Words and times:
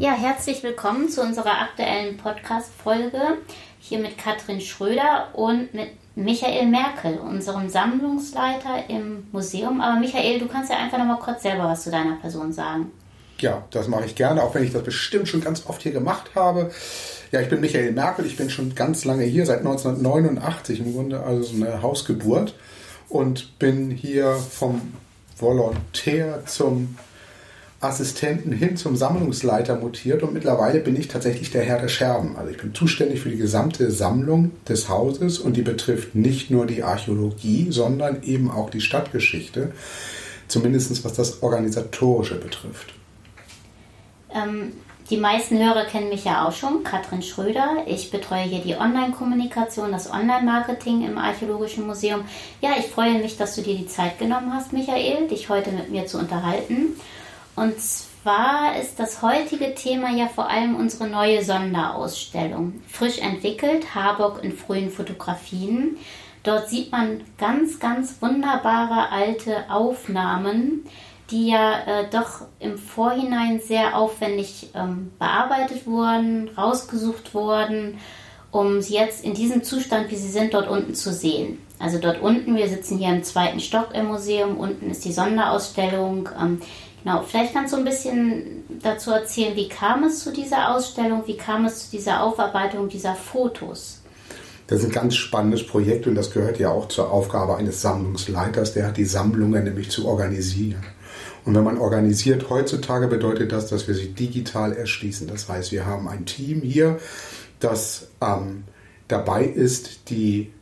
Ja, 0.00 0.12
herzlich 0.12 0.62
willkommen 0.62 1.10
zu 1.10 1.20
unserer 1.20 1.60
aktuellen 1.60 2.16
Podcast-Folge 2.16 3.20
hier 3.80 3.98
mit 3.98 4.16
Katrin 4.16 4.62
Schröder 4.62 5.28
und 5.34 5.74
mit 5.74 5.88
Michael 6.16 6.68
Merkel, 6.68 7.18
unserem 7.18 7.68
Sammlungsleiter 7.68 8.88
im 8.88 9.24
Museum. 9.30 9.82
Aber 9.82 10.00
Michael, 10.00 10.38
du 10.38 10.48
kannst 10.48 10.70
ja 10.70 10.78
einfach 10.78 10.96
noch 10.96 11.04
mal 11.04 11.18
kurz 11.18 11.42
selber 11.42 11.64
was 11.64 11.82
zu 11.82 11.90
deiner 11.90 12.16
Person 12.16 12.50
sagen. 12.50 12.90
Ja, 13.40 13.62
das 13.72 13.88
mache 13.88 14.06
ich 14.06 14.14
gerne, 14.14 14.42
auch 14.42 14.54
wenn 14.54 14.64
ich 14.64 14.72
das 14.72 14.84
bestimmt 14.84 15.28
schon 15.28 15.42
ganz 15.42 15.66
oft 15.66 15.82
hier 15.82 15.92
gemacht 15.92 16.30
habe. 16.34 16.70
Ja, 17.30 17.42
ich 17.42 17.50
bin 17.50 17.60
Michael 17.60 17.92
Merkel, 17.92 18.24
ich 18.24 18.38
bin 18.38 18.48
schon 18.48 18.74
ganz 18.74 19.04
lange 19.04 19.24
hier, 19.24 19.44
seit 19.44 19.58
1989 19.58 20.80
im 20.80 20.94
Grunde, 20.94 21.20
also 21.22 21.42
so 21.42 21.62
eine 21.62 21.82
Hausgeburt. 21.82 22.54
Und 23.10 23.58
bin 23.58 23.90
hier 23.90 24.34
vom 24.36 24.94
Volontär 25.36 26.46
zum 26.46 26.96
Assistenten 27.80 28.52
hin 28.52 28.76
zum 28.76 28.94
Sammlungsleiter 28.94 29.76
mutiert 29.76 30.22
und 30.22 30.34
mittlerweile 30.34 30.80
bin 30.80 30.96
ich 30.96 31.08
tatsächlich 31.08 31.50
der 31.50 31.62
Herr 31.62 31.80
der 31.80 31.88
Scherben. 31.88 32.36
Also 32.36 32.50
ich 32.50 32.58
bin 32.58 32.74
zuständig 32.74 33.20
für 33.20 33.30
die 33.30 33.38
gesamte 33.38 33.90
Sammlung 33.90 34.50
des 34.68 34.90
Hauses 34.90 35.38
und 35.38 35.56
die 35.56 35.62
betrifft 35.62 36.14
nicht 36.14 36.50
nur 36.50 36.66
die 36.66 36.82
Archäologie, 36.82 37.68
sondern 37.70 38.22
eben 38.22 38.50
auch 38.50 38.68
die 38.68 38.82
Stadtgeschichte, 38.82 39.72
zumindest 40.46 41.04
was 41.04 41.14
das 41.14 41.42
Organisatorische 41.42 42.34
betrifft. 42.34 42.92
Ähm, 44.34 44.72
die 45.08 45.16
meisten 45.16 45.58
Hörer 45.58 45.86
kennen 45.86 46.10
mich 46.10 46.24
ja 46.26 46.46
auch 46.46 46.52
schon, 46.52 46.84
Katrin 46.84 47.22
Schröder. 47.22 47.78
Ich 47.86 48.10
betreue 48.10 48.42
hier 48.42 48.60
die 48.60 48.76
Online-Kommunikation, 48.76 49.90
das 49.90 50.12
Online-Marketing 50.12 51.04
im 51.04 51.16
Archäologischen 51.16 51.86
Museum. 51.86 52.20
Ja, 52.60 52.72
ich 52.78 52.86
freue 52.86 53.18
mich, 53.20 53.38
dass 53.38 53.56
du 53.56 53.62
dir 53.62 53.74
die 53.74 53.88
Zeit 53.88 54.18
genommen 54.18 54.52
hast, 54.52 54.74
Michael, 54.74 55.28
dich 55.28 55.48
heute 55.48 55.72
mit 55.72 55.90
mir 55.90 56.06
zu 56.06 56.18
unterhalten. 56.18 56.94
Und 57.60 57.78
zwar 57.78 58.80
ist 58.80 58.98
das 58.98 59.20
heutige 59.20 59.74
Thema 59.74 60.08
ja 60.16 60.28
vor 60.28 60.48
allem 60.48 60.76
unsere 60.76 61.06
neue 61.06 61.44
Sonderausstellung. 61.44 62.80
Frisch 62.88 63.18
entwickelt, 63.18 63.94
Harburg 63.94 64.42
in 64.42 64.52
frühen 64.52 64.90
Fotografien. 64.90 65.98
Dort 66.42 66.70
sieht 66.70 66.90
man 66.90 67.20
ganz, 67.36 67.78
ganz 67.78 68.22
wunderbare 68.22 69.10
alte 69.10 69.70
Aufnahmen, 69.70 70.86
die 71.30 71.48
ja 71.48 71.80
äh, 71.80 72.08
doch 72.10 72.46
im 72.60 72.78
Vorhinein 72.78 73.60
sehr 73.60 73.94
aufwendig 73.94 74.70
ähm, 74.74 75.12
bearbeitet 75.18 75.86
wurden, 75.86 76.48
rausgesucht 76.56 77.34
wurden, 77.34 77.98
um 78.50 78.80
sie 78.80 78.94
jetzt 78.94 79.22
in 79.22 79.34
diesem 79.34 79.64
Zustand, 79.64 80.10
wie 80.10 80.16
sie 80.16 80.30
sind, 80.30 80.54
dort 80.54 80.66
unten 80.66 80.94
zu 80.94 81.12
sehen. 81.12 81.58
Also 81.78 81.98
dort 81.98 82.20
unten, 82.20 82.56
wir 82.56 82.68
sitzen 82.68 82.98
hier 82.98 83.08
im 83.08 83.22
zweiten 83.22 83.58
Stock 83.58 83.94
im 83.94 84.06
Museum, 84.06 84.58
unten 84.58 84.90
ist 84.90 85.04
die 85.04 85.12
Sonderausstellung. 85.12 86.28
Ähm, 86.38 86.60
Genau, 87.02 87.22
vielleicht 87.22 87.54
kannst 87.54 87.72
du 87.72 87.78
ein 87.78 87.84
bisschen 87.84 88.64
dazu 88.82 89.10
erzählen, 89.10 89.56
wie 89.56 89.68
kam 89.68 90.04
es 90.04 90.22
zu 90.22 90.32
dieser 90.32 90.74
Ausstellung, 90.74 91.22
wie 91.26 91.36
kam 91.36 91.64
es 91.64 91.86
zu 91.86 91.96
dieser 91.96 92.22
Aufarbeitung 92.22 92.88
dieser 92.88 93.14
Fotos? 93.14 94.00
Das 94.66 94.80
ist 94.80 94.86
ein 94.86 94.92
ganz 94.92 95.16
spannendes 95.16 95.66
Projekt 95.66 96.06
und 96.06 96.14
das 96.14 96.30
gehört 96.30 96.58
ja 96.58 96.70
auch 96.70 96.88
zur 96.88 97.10
Aufgabe 97.10 97.56
eines 97.56 97.82
Sammlungsleiters, 97.82 98.74
der 98.74 98.86
hat 98.86 98.98
die 98.98 99.04
Sammlungen 99.04 99.64
nämlich 99.64 99.90
zu 99.90 100.06
organisieren. 100.06 100.84
Und 101.44 101.54
wenn 101.54 101.64
man 101.64 101.78
organisiert 101.78 102.50
heutzutage, 102.50 103.08
bedeutet 103.08 103.50
das, 103.50 103.66
dass 103.66 103.88
wir 103.88 103.94
sie 103.94 104.08
digital 104.08 104.72
erschließen. 104.72 105.26
Das 105.26 105.48
heißt, 105.48 105.72
wir 105.72 105.86
haben 105.86 106.06
ein 106.06 106.26
Team 106.26 106.60
hier, 106.60 106.98
das 107.58 108.08
ähm, 108.20 108.64
dabei 109.08 109.44
ist, 109.44 110.10
die 110.10 110.52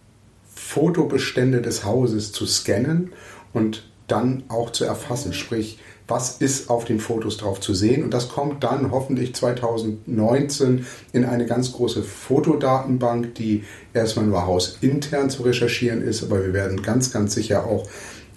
Fotobestände 0.55 1.61
des 1.61 1.85
Hauses 1.85 2.33
zu 2.33 2.47
scannen 2.47 3.13
und 3.53 3.89
dann 4.07 4.45
auch 4.49 4.71
zu 4.71 4.85
erfassen. 4.85 5.33
Sprich, 5.33 5.79
was 6.09 6.39
ist 6.39 6.71
auf 6.71 6.87
den 6.87 7.01
Fotos 7.01 7.37
drauf 7.37 7.61
zu 7.61 7.75
sehen. 7.75 8.03
Und 8.03 8.15
das 8.15 8.31
kommt 8.31 8.65
dann 8.65 8.91
hoffentlich 8.91 9.35
2019 9.35 10.87
in 11.13 11.25
eine 11.27 11.45
ganz 11.45 11.73
große 11.73 12.03
Fotodatenbank, 12.03 13.35
die 13.35 13.65
erstmal 13.93 14.25
nur 14.25 14.47
hausintern 14.47 15.29
zu 15.29 15.43
recherchieren 15.43 16.03
ist, 16.03 16.25
aber 16.25 16.43
wir 16.43 16.55
werden 16.55 16.83
ganz, 16.83 17.13
ganz 17.13 17.35
sicher 17.35 17.67
auch 17.67 17.87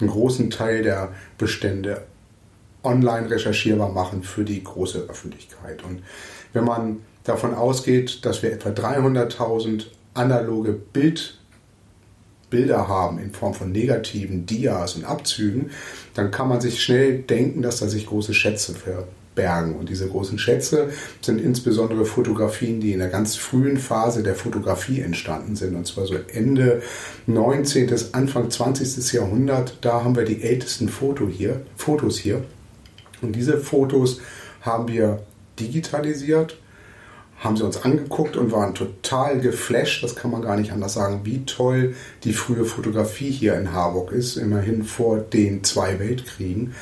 einen 0.00 0.10
großen 0.10 0.50
Teil 0.50 0.82
der 0.82 1.12
Bestände 1.38 2.02
online 2.84 3.30
recherchierbar 3.30 3.90
machen 3.90 4.22
für 4.22 4.44
die 4.44 4.62
große 4.62 5.06
Öffentlichkeit. 5.08 5.82
Und 5.82 6.02
wenn 6.52 6.64
man 6.64 6.98
davon 7.24 7.54
ausgeht, 7.54 8.24
dass 8.24 8.42
wir 8.42 8.52
etwa 8.52 8.70
300.000 8.70 9.86
analoge 10.14 10.72
Bild 10.72 11.38
Bilder 12.52 12.86
haben 12.86 13.18
in 13.18 13.32
Form 13.32 13.54
von 13.54 13.72
negativen 13.72 14.46
Dias 14.46 14.94
und 14.94 15.04
Abzügen, 15.04 15.70
dann 16.14 16.30
kann 16.30 16.48
man 16.48 16.60
sich 16.60 16.80
schnell 16.80 17.18
denken, 17.18 17.62
dass 17.62 17.80
da 17.80 17.88
sich 17.88 18.06
große 18.06 18.34
Schätze 18.34 18.74
verbergen. 18.74 19.74
Und 19.74 19.88
diese 19.88 20.06
großen 20.06 20.38
Schätze 20.38 20.90
sind 21.22 21.40
insbesondere 21.40 22.04
Fotografien, 22.04 22.80
die 22.80 22.92
in 22.92 23.00
der 23.00 23.08
ganz 23.08 23.34
frühen 23.34 23.78
Phase 23.78 24.22
der 24.22 24.36
Fotografie 24.36 25.00
entstanden 25.00 25.56
sind. 25.56 25.74
Und 25.74 25.86
zwar 25.86 26.06
so 26.06 26.14
Ende 26.32 26.82
19. 27.26 27.88
bis 27.88 28.14
Anfang 28.14 28.50
20. 28.50 29.12
Jahrhundert. 29.14 29.78
Da 29.80 30.04
haben 30.04 30.14
wir 30.14 30.24
die 30.24 30.42
ältesten 30.42 30.88
Foto 30.88 31.26
hier, 31.28 31.62
Fotos 31.76 32.18
hier. 32.18 32.44
Und 33.22 33.34
diese 33.34 33.58
Fotos 33.58 34.20
haben 34.60 34.88
wir 34.88 35.22
digitalisiert 35.58 36.58
haben 37.42 37.56
sie 37.56 37.64
uns 37.64 37.82
angeguckt 37.82 38.36
und 38.36 38.52
waren 38.52 38.74
total 38.74 39.40
geflasht, 39.40 40.04
das 40.04 40.14
kann 40.14 40.30
man 40.30 40.42
gar 40.42 40.56
nicht 40.56 40.72
anders 40.72 40.94
sagen, 40.94 41.22
wie 41.24 41.44
toll 41.44 41.94
die 42.22 42.32
frühe 42.32 42.64
Fotografie 42.64 43.30
hier 43.30 43.56
in 43.58 43.72
Harburg 43.72 44.12
ist, 44.12 44.36
immerhin 44.36 44.84
vor 44.84 45.18
den 45.18 45.64
zwei 45.64 45.98
Weltkriegen. 45.98 46.74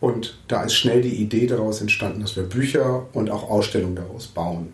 Und 0.00 0.38
da 0.48 0.64
ist 0.64 0.74
schnell 0.74 1.02
die 1.02 1.14
Idee 1.14 1.46
daraus 1.46 1.80
entstanden, 1.80 2.22
dass 2.22 2.34
wir 2.34 2.42
Bücher 2.42 3.06
und 3.12 3.30
auch 3.30 3.48
Ausstellungen 3.48 3.96
daraus 3.96 4.26
bauen. 4.26 4.72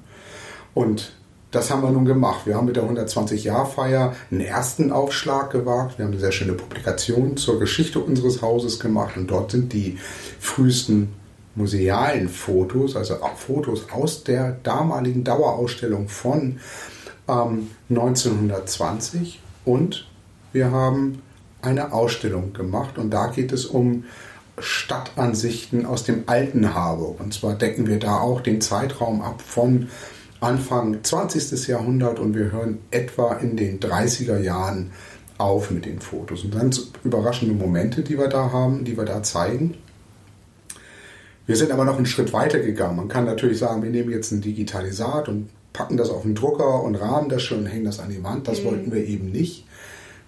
Und 0.73 1.13
das 1.51 1.71
haben 1.71 1.83
wir 1.83 1.91
nun 1.91 2.05
gemacht. 2.05 2.47
Wir 2.47 2.57
haben 2.57 2.67
mit 2.67 2.77
der 2.77 2.85
120-Jahr-Feier 2.85 4.15
einen 4.31 4.41
ersten 4.41 4.91
Aufschlag 4.91 5.51
gewagt. 5.51 5.99
Wir 5.99 6.07
haben 6.07 6.13
eine 6.13 6.21
sehr 6.21 6.33
schöne 6.33 6.55
Publikation 6.55 7.37
zur 7.37 7.59
Geschichte 7.59 7.99
unseres 7.99 8.41
Hauses 8.41 8.81
gemacht 8.81 9.17
und 9.17 9.31
dort 9.31 9.51
sind 9.51 9.73
die 9.73 9.99
frühesten 10.41 11.13
musealen 11.57 12.29
Fotos, 12.29 12.97
also 12.97 13.17
Fotos 13.37 13.91
aus 13.91 14.25
der 14.25 14.53
damaligen 14.63 15.25
Dauerausstellung 15.25 16.09
von 16.09 16.61
ähm, 17.29 17.71
1920 17.91 19.41
und 19.65 20.09
wir 20.53 20.71
haben 20.71 21.23
eine 21.63 21.93
Ausstellung 21.93 22.53
gemacht 22.53 22.99
und 22.99 23.11
da 23.11 23.27
geht 23.27 23.53
es 23.53 23.67
um 23.67 24.05
Stadtansichten 24.59 25.85
aus 25.85 26.05
dem 26.05 26.25
alten 26.27 26.75
Harburg. 26.75 27.21
Und 27.21 27.35
zwar 27.35 27.55
decken 27.55 27.87
wir 27.87 27.99
da 27.99 28.19
auch 28.19 28.41
den 28.41 28.61
Zeitraum 28.61 29.21
ab 29.21 29.43
von 29.43 29.89
Anfang 30.41 31.03
20. 31.03 31.69
Jahrhundert 31.69 32.19
und 32.19 32.35
wir 32.35 32.53
hören 32.53 32.79
etwa 32.91 33.35
in 33.35 33.57
den 33.57 33.81
30er 33.81 34.39
Jahren 34.39 34.93
auf 35.39 35.71
mit 35.71 35.85
den 35.85 36.01
Fotos. 36.01 36.45
Und 36.45 36.55
ganz 36.55 36.91
überraschende 37.05 37.55
Momente, 37.55 38.03
die 38.03 38.19
wir 38.19 38.29
da 38.29 38.51
haben, 38.53 38.85
die 38.85 38.97
wir 38.97 39.05
da 39.05 39.23
zeigen. 39.23 39.75
Wir 41.47 41.57
sind 41.57 41.71
aber 41.71 41.85
noch 41.85 41.97
einen 41.97 42.07
Schritt 42.07 42.33
weiter 42.33 42.59
gegangen. 42.59 42.97
Man 42.97 43.09
kann 43.09 43.25
natürlich 43.25 43.59
sagen, 43.59 43.83
wir 43.83 43.91
nehmen 43.91 44.11
jetzt 44.11 44.33
ein 44.33 44.41
Digitalisat 44.41 45.29
und 45.29 45.49
packen 45.73 45.97
das 45.97 46.11
auf 46.11 46.23
den 46.23 46.35
Drucker 46.35 46.83
und 46.83 46.97
rahmen 46.97 47.29
das 47.29 47.43
schon 47.43 47.61
und 47.61 47.67
hängen 47.67 47.85
das 47.85 48.01
an 48.01 48.11
die 48.11 48.23
Wand. 48.25 48.49
Das 48.49 48.61
mhm. 48.61 48.65
wollten 48.65 48.93
wir 48.93 49.05
eben 49.05 49.31
nicht. 49.31 49.65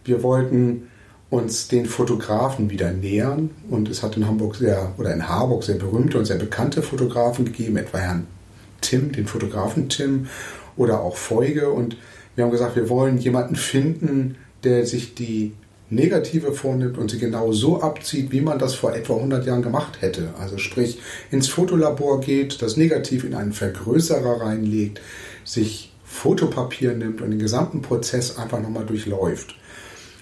Wir 0.04 0.22
wollten 0.22 0.88
uns 1.30 1.68
den 1.68 1.86
Fotografen 1.86 2.70
wieder 2.70 2.92
nähern 2.92 3.50
und 3.68 3.88
es 3.88 4.02
hat 4.02 4.16
in 4.16 4.26
Hamburg 4.26 4.56
sehr 4.56 4.92
oder 4.96 5.12
in 5.12 5.28
Harburg 5.28 5.62
sehr 5.62 5.74
berühmte 5.74 6.18
und 6.18 6.24
sehr 6.24 6.38
bekannte 6.38 6.82
Fotografen 6.82 7.44
gegeben, 7.44 7.76
etwa 7.76 7.98
Herrn 7.98 8.26
Tim, 8.80 9.12
den 9.12 9.26
Fotografen 9.26 9.88
Tim 9.88 10.28
oder 10.76 11.00
auch 11.02 11.16
Feuge 11.16 11.70
und 11.70 11.96
wir 12.34 12.44
haben 12.44 12.50
gesagt, 12.50 12.76
wir 12.76 12.88
wollen 12.88 13.18
jemanden 13.18 13.56
finden, 13.56 14.36
der 14.64 14.86
sich 14.86 15.14
die 15.14 15.52
Negative 15.90 16.52
vornimmt 16.52 16.98
und 16.98 17.10
sie 17.10 17.18
genau 17.18 17.52
so 17.52 17.80
abzieht, 17.80 18.30
wie 18.30 18.42
man 18.42 18.58
das 18.58 18.74
vor 18.74 18.94
etwa 18.94 19.14
100 19.14 19.46
Jahren 19.46 19.62
gemacht 19.62 20.02
hätte. 20.02 20.34
Also 20.38 20.58
sprich, 20.58 21.00
ins 21.30 21.48
Fotolabor 21.48 22.20
geht, 22.20 22.60
das 22.60 22.76
Negativ 22.76 23.24
in 23.24 23.34
einen 23.34 23.52
Vergrößerer 23.52 24.42
reinlegt, 24.42 25.00
sich 25.44 25.92
Fotopapier 26.04 26.94
nimmt 26.94 27.20
und 27.20 27.30
den 27.30 27.38
gesamten 27.38 27.82
Prozess 27.82 28.36
einfach 28.38 28.60
nochmal 28.60 28.84
durchläuft. 28.84 29.54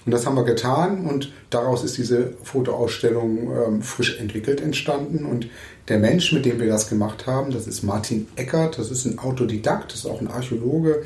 Und 0.05 0.11
das 0.11 0.25
haben 0.25 0.35
wir 0.35 0.45
getan 0.45 1.05
und 1.05 1.33
daraus 1.49 1.83
ist 1.83 1.97
diese 1.97 2.33
Fotoausstellung 2.41 3.51
ähm, 3.51 3.81
frisch 3.81 4.17
entwickelt 4.21 4.61
entstanden. 4.61 5.25
Und 5.25 5.49
der 5.89 5.99
Mensch, 5.99 6.31
mit 6.31 6.45
dem 6.45 6.61
wir 6.61 6.67
das 6.67 6.87
gemacht 6.87 7.27
haben, 7.27 7.51
das 7.51 7.67
ist 7.67 7.83
Martin 7.83 8.25
Eckert, 8.37 8.79
das 8.79 8.89
ist 8.89 9.03
ein 9.03 9.19
Autodidakt, 9.19 9.91
das 9.91 9.99
ist 9.99 10.05
auch 10.05 10.21
ein 10.21 10.29
Archäologe, 10.29 11.03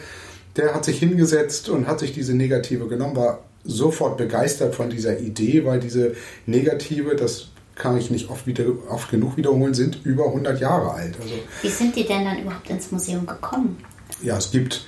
der 0.55 0.75
hat 0.75 0.85
sich 0.85 0.99
hingesetzt 0.99 1.69
und 1.69 1.87
hat 1.87 1.99
sich 1.99 2.13
diese 2.13 2.35
Negative 2.35 2.87
genommen, 2.87 3.15
war 3.15 3.39
sofort 3.63 4.17
begeistert 4.17 4.75
von 4.75 4.89
dieser 4.89 5.19
Idee, 5.19 5.65
weil 5.65 5.79
diese 5.79 6.15
Negative, 6.45 7.15
das 7.15 7.49
kann 7.75 7.97
ich 7.97 8.11
nicht 8.11 8.29
oft, 8.29 8.47
wieder, 8.47 8.65
oft 8.89 9.09
genug 9.09 9.37
wiederholen, 9.37 9.73
sind 9.73 10.05
über 10.05 10.27
100 10.27 10.59
Jahre 10.59 10.91
alt. 10.91 11.15
Also, 11.21 11.33
Wie 11.61 11.69
sind 11.69 11.95
die 11.95 12.05
denn 12.05 12.25
dann 12.25 12.41
überhaupt 12.41 12.69
ins 12.69 12.91
Museum 12.91 13.25
gekommen? 13.25 13.77
Ja, 14.21 14.37
es 14.37 14.51
gibt 14.51 14.85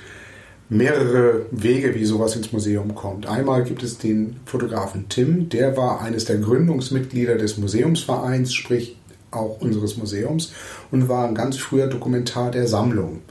mehrere 0.70 1.46
Wege, 1.52 1.96
wie 1.96 2.06
sowas 2.06 2.36
ins 2.36 2.52
Museum 2.52 2.96
kommt. 2.96 3.28
Einmal 3.28 3.64
gibt 3.64 3.84
es 3.84 3.98
den 3.98 4.40
Fotografen 4.46 5.08
Tim, 5.10 5.50
der 5.50 5.78
war 5.78 6.02
eines 6.02 6.25
der 6.25 6.38
Gründungsmitglieder 6.38 7.36
des 7.36 7.58
Museumsvereins, 7.58 8.54
sprich 8.54 8.98
auch 9.31 9.62
unseres 9.62 9.98
Museums 9.98 10.54
und 10.92 11.10
war 11.10 11.28
ein 11.28 11.36
ganz 11.36 11.58
früher 11.58 11.88
Dokumentar 11.88 12.52
der 12.52 12.68
Sammlung. 12.68 13.22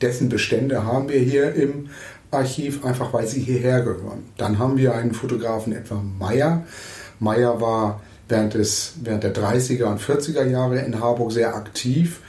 Dessen 0.00 0.28
Bestände 0.28 0.84
haben 0.84 1.08
wir 1.08 1.20
hier 1.20 1.54
im 1.54 1.90
Archiv, 2.30 2.84
einfach 2.84 3.12
weil 3.12 3.26
sie 3.26 3.40
hierher 3.40 3.80
gehören. 3.80 4.24
Dann 4.36 4.58
haben 4.58 4.76
wir 4.76 4.94
einen 4.94 5.12
Fotografen 5.12 5.72
etwa 5.72 6.02
Meyer. 6.18 6.64
Meyer 7.18 7.60
war 7.60 8.00
während, 8.28 8.54
des, 8.54 8.94
während 9.02 9.24
der 9.24 9.34
30er 9.34 9.84
und 9.84 10.00
40er 10.00 10.46
Jahre 10.46 10.78
in 10.80 11.00
Harburg 11.00 11.32
sehr 11.32 11.54
aktiv, 11.54 12.20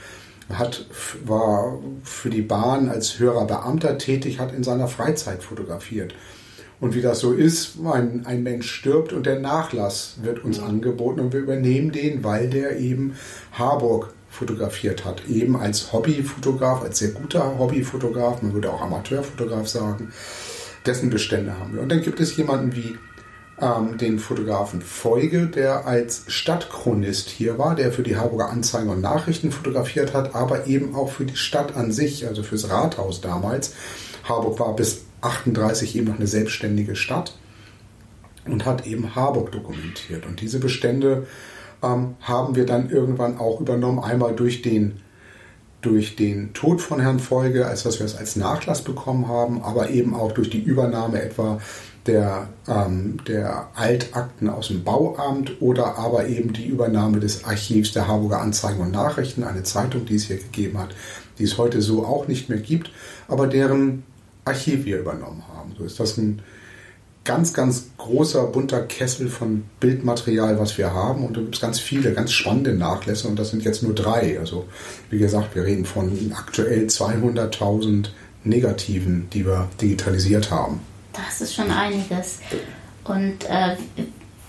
hat, 0.52 0.86
war 1.24 1.78
für 2.02 2.28
die 2.28 2.42
Bahn 2.42 2.88
als 2.88 3.18
höherer 3.18 3.46
Beamter 3.46 3.96
tätig, 3.96 4.38
hat 4.38 4.52
in 4.52 4.64
seiner 4.64 4.88
Freizeit 4.88 5.42
fotografiert. 5.42 6.14
Und 6.80 6.94
wie 6.96 7.00
das 7.00 7.20
so 7.20 7.32
ist, 7.32 7.76
ein, 7.84 8.26
ein 8.26 8.42
Mensch 8.42 8.68
stirbt 8.68 9.12
und 9.12 9.24
der 9.24 9.38
Nachlass 9.38 10.16
wird 10.22 10.44
uns 10.44 10.58
angeboten 10.58 11.20
und 11.20 11.32
wir 11.32 11.38
übernehmen 11.40 11.92
den, 11.92 12.24
weil 12.24 12.50
der 12.50 12.78
eben 12.80 13.14
Harburg 13.52 14.12
fotografiert 14.32 15.04
hat. 15.04 15.28
Eben 15.28 15.56
als 15.56 15.92
Hobbyfotograf, 15.92 16.82
als 16.82 16.98
sehr 16.98 17.10
guter 17.10 17.58
Hobbyfotograf, 17.58 18.42
man 18.42 18.54
würde 18.54 18.72
auch 18.72 18.80
Amateurfotograf 18.80 19.68
sagen. 19.68 20.12
Dessen 20.86 21.10
Bestände 21.10 21.58
haben 21.58 21.74
wir. 21.74 21.82
Und 21.82 21.90
dann 21.90 22.02
gibt 22.02 22.18
es 22.18 22.36
jemanden 22.36 22.74
wie 22.74 22.96
ähm, 23.60 23.98
den 23.98 24.18
Fotografen 24.18 24.80
Feuge, 24.80 25.46
der 25.46 25.86
als 25.86 26.24
Stadtchronist 26.26 27.28
hier 27.28 27.58
war, 27.58 27.76
der 27.76 27.92
für 27.92 28.02
die 28.02 28.16
Harburger 28.16 28.48
Anzeigen 28.48 28.88
und 28.88 29.02
Nachrichten 29.02 29.52
fotografiert 29.52 30.14
hat, 30.14 30.34
aber 30.34 30.66
eben 30.66 30.94
auch 30.94 31.10
für 31.10 31.26
die 31.26 31.36
Stadt 31.36 31.76
an 31.76 31.92
sich, 31.92 32.26
also 32.26 32.42
fürs 32.42 32.70
Rathaus 32.70 33.20
damals. 33.20 33.74
Harburg 34.24 34.58
war 34.58 34.74
bis 34.74 35.02
38 35.20 35.94
eben 35.94 36.06
noch 36.08 36.16
eine 36.16 36.26
selbstständige 36.26 36.96
Stadt 36.96 37.36
und 38.46 38.64
hat 38.64 38.86
eben 38.86 39.14
Harburg 39.14 39.52
dokumentiert. 39.52 40.26
Und 40.26 40.40
diese 40.40 40.58
Bestände 40.58 41.26
ähm, 41.82 42.16
haben 42.20 42.54
wir 42.54 42.66
dann 42.66 42.90
irgendwann 42.90 43.38
auch 43.38 43.60
übernommen, 43.60 43.98
einmal 43.98 44.34
durch 44.34 44.62
den, 44.62 45.00
durch 45.80 46.16
den 46.16 46.52
Tod 46.54 46.80
von 46.80 47.00
Herrn 47.00 47.18
Folge, 47.18 47.66
als 47.66 47.82
dass 47.82 47.98
wir 47.98 48.06
es 48.06 48.16
als 48.16 48.36
Nachlass 48.36 48.82
bekommen 48.82 49.28
haben, 49.28 49.62
aber 49.62 49.90
eben 49.90 50.14
auch 50.14 50.32
durch 50.32 50.50
die 50.50 50.62
Übernahme 50.62 51.22
etwa 51.22 51.58
der, 52.06 52.48
ähm, 52.68 53.18
der 53.28 53.68
Altakten 53.74 54.48
aus 54.48 54.68
dem 54.68 54.82
Bauamt 54.82 55.60
oder 55.60 55.98
aber 55.98 56.26
eben 56.26 56.52
die 56.52 56.66
Übernahme 56.66 57.20
des 57.20 57.44
Archivs 57.44 57.92
der 57.92 58.08
Harburger 58.08 58.40
Anzeigen 58.40 58.80
und 58.80 58.90
Nachrichten, 58.90 59.44
eine 59.44 59.62
Zeitung, 59.62 60.04
die 60.06 60.16
es 60.16 60.24
hier 60.24 60.38
gegeben 60.38 60.78
hat, 60.78 60.94
die 61.38 61.44
es 61.44 61.58
heute 61.58 61.80
so 61.80 62.04
auch 62.04 62.26
nicht 62.26 62.48
mehr 62.48 62.58
gibt, 62.58 62.90
aber 63.28 63.46
deren 63.46 64.02
Archiv 64.44 64.84
wir 64.84 64.98
übernommen 64.98 65.44
haben. 65.54 65.74
So 65.78 65.84
ist 65.84 66.00
das 66.00 66.16
ein 66.18 66.42
ganz, 67.24 67.54
ganz 67.54 67.86
großer, 67.98 68.44
bunter 68.46 68.82
Kessel 68.82 69.28
von 69.28 69.64
Bildmaterial, 69.80 70.58
was 70.58 70.76
wir 70.78 70.92
haben. 70.92 71.24
Und 71.24 71.36
da 71.36 71.40
gibt 71.40 71.54
es 71.54 71.60
ganz 71.60 71.78
viele, 71.78 72.12
ganz 72.12 72.32
spannende 72.32 72.74
Nachlässe 72.74 73.28
und 73.28 73.38
das 73.38 73.50
sind 73.50 73.64
jetzt 73.64 73.82
nur 73.82 73.94
drei. 73.94 74.38
Also 74.38 74.66
wie 75.10 75.18
gesagt, 75.18 75.54
wir 75.54 75.64
reden 75.64 75.84
von 75.84 76.32
aktuell 76.34 76.86
200.000 76.86 78.08
Negativen, 78.44 79.28
die 79.32 79.46
wir 79.46 79.68
digitalisiert 79.80 80.50
haben. 80.50 80.80
Das 81.12 81.40
ist 81.40 81.54
schon 81.54 81.70
einiges. 81.70 82.40
Und 83.04 83.44
äh, 83.48 83.76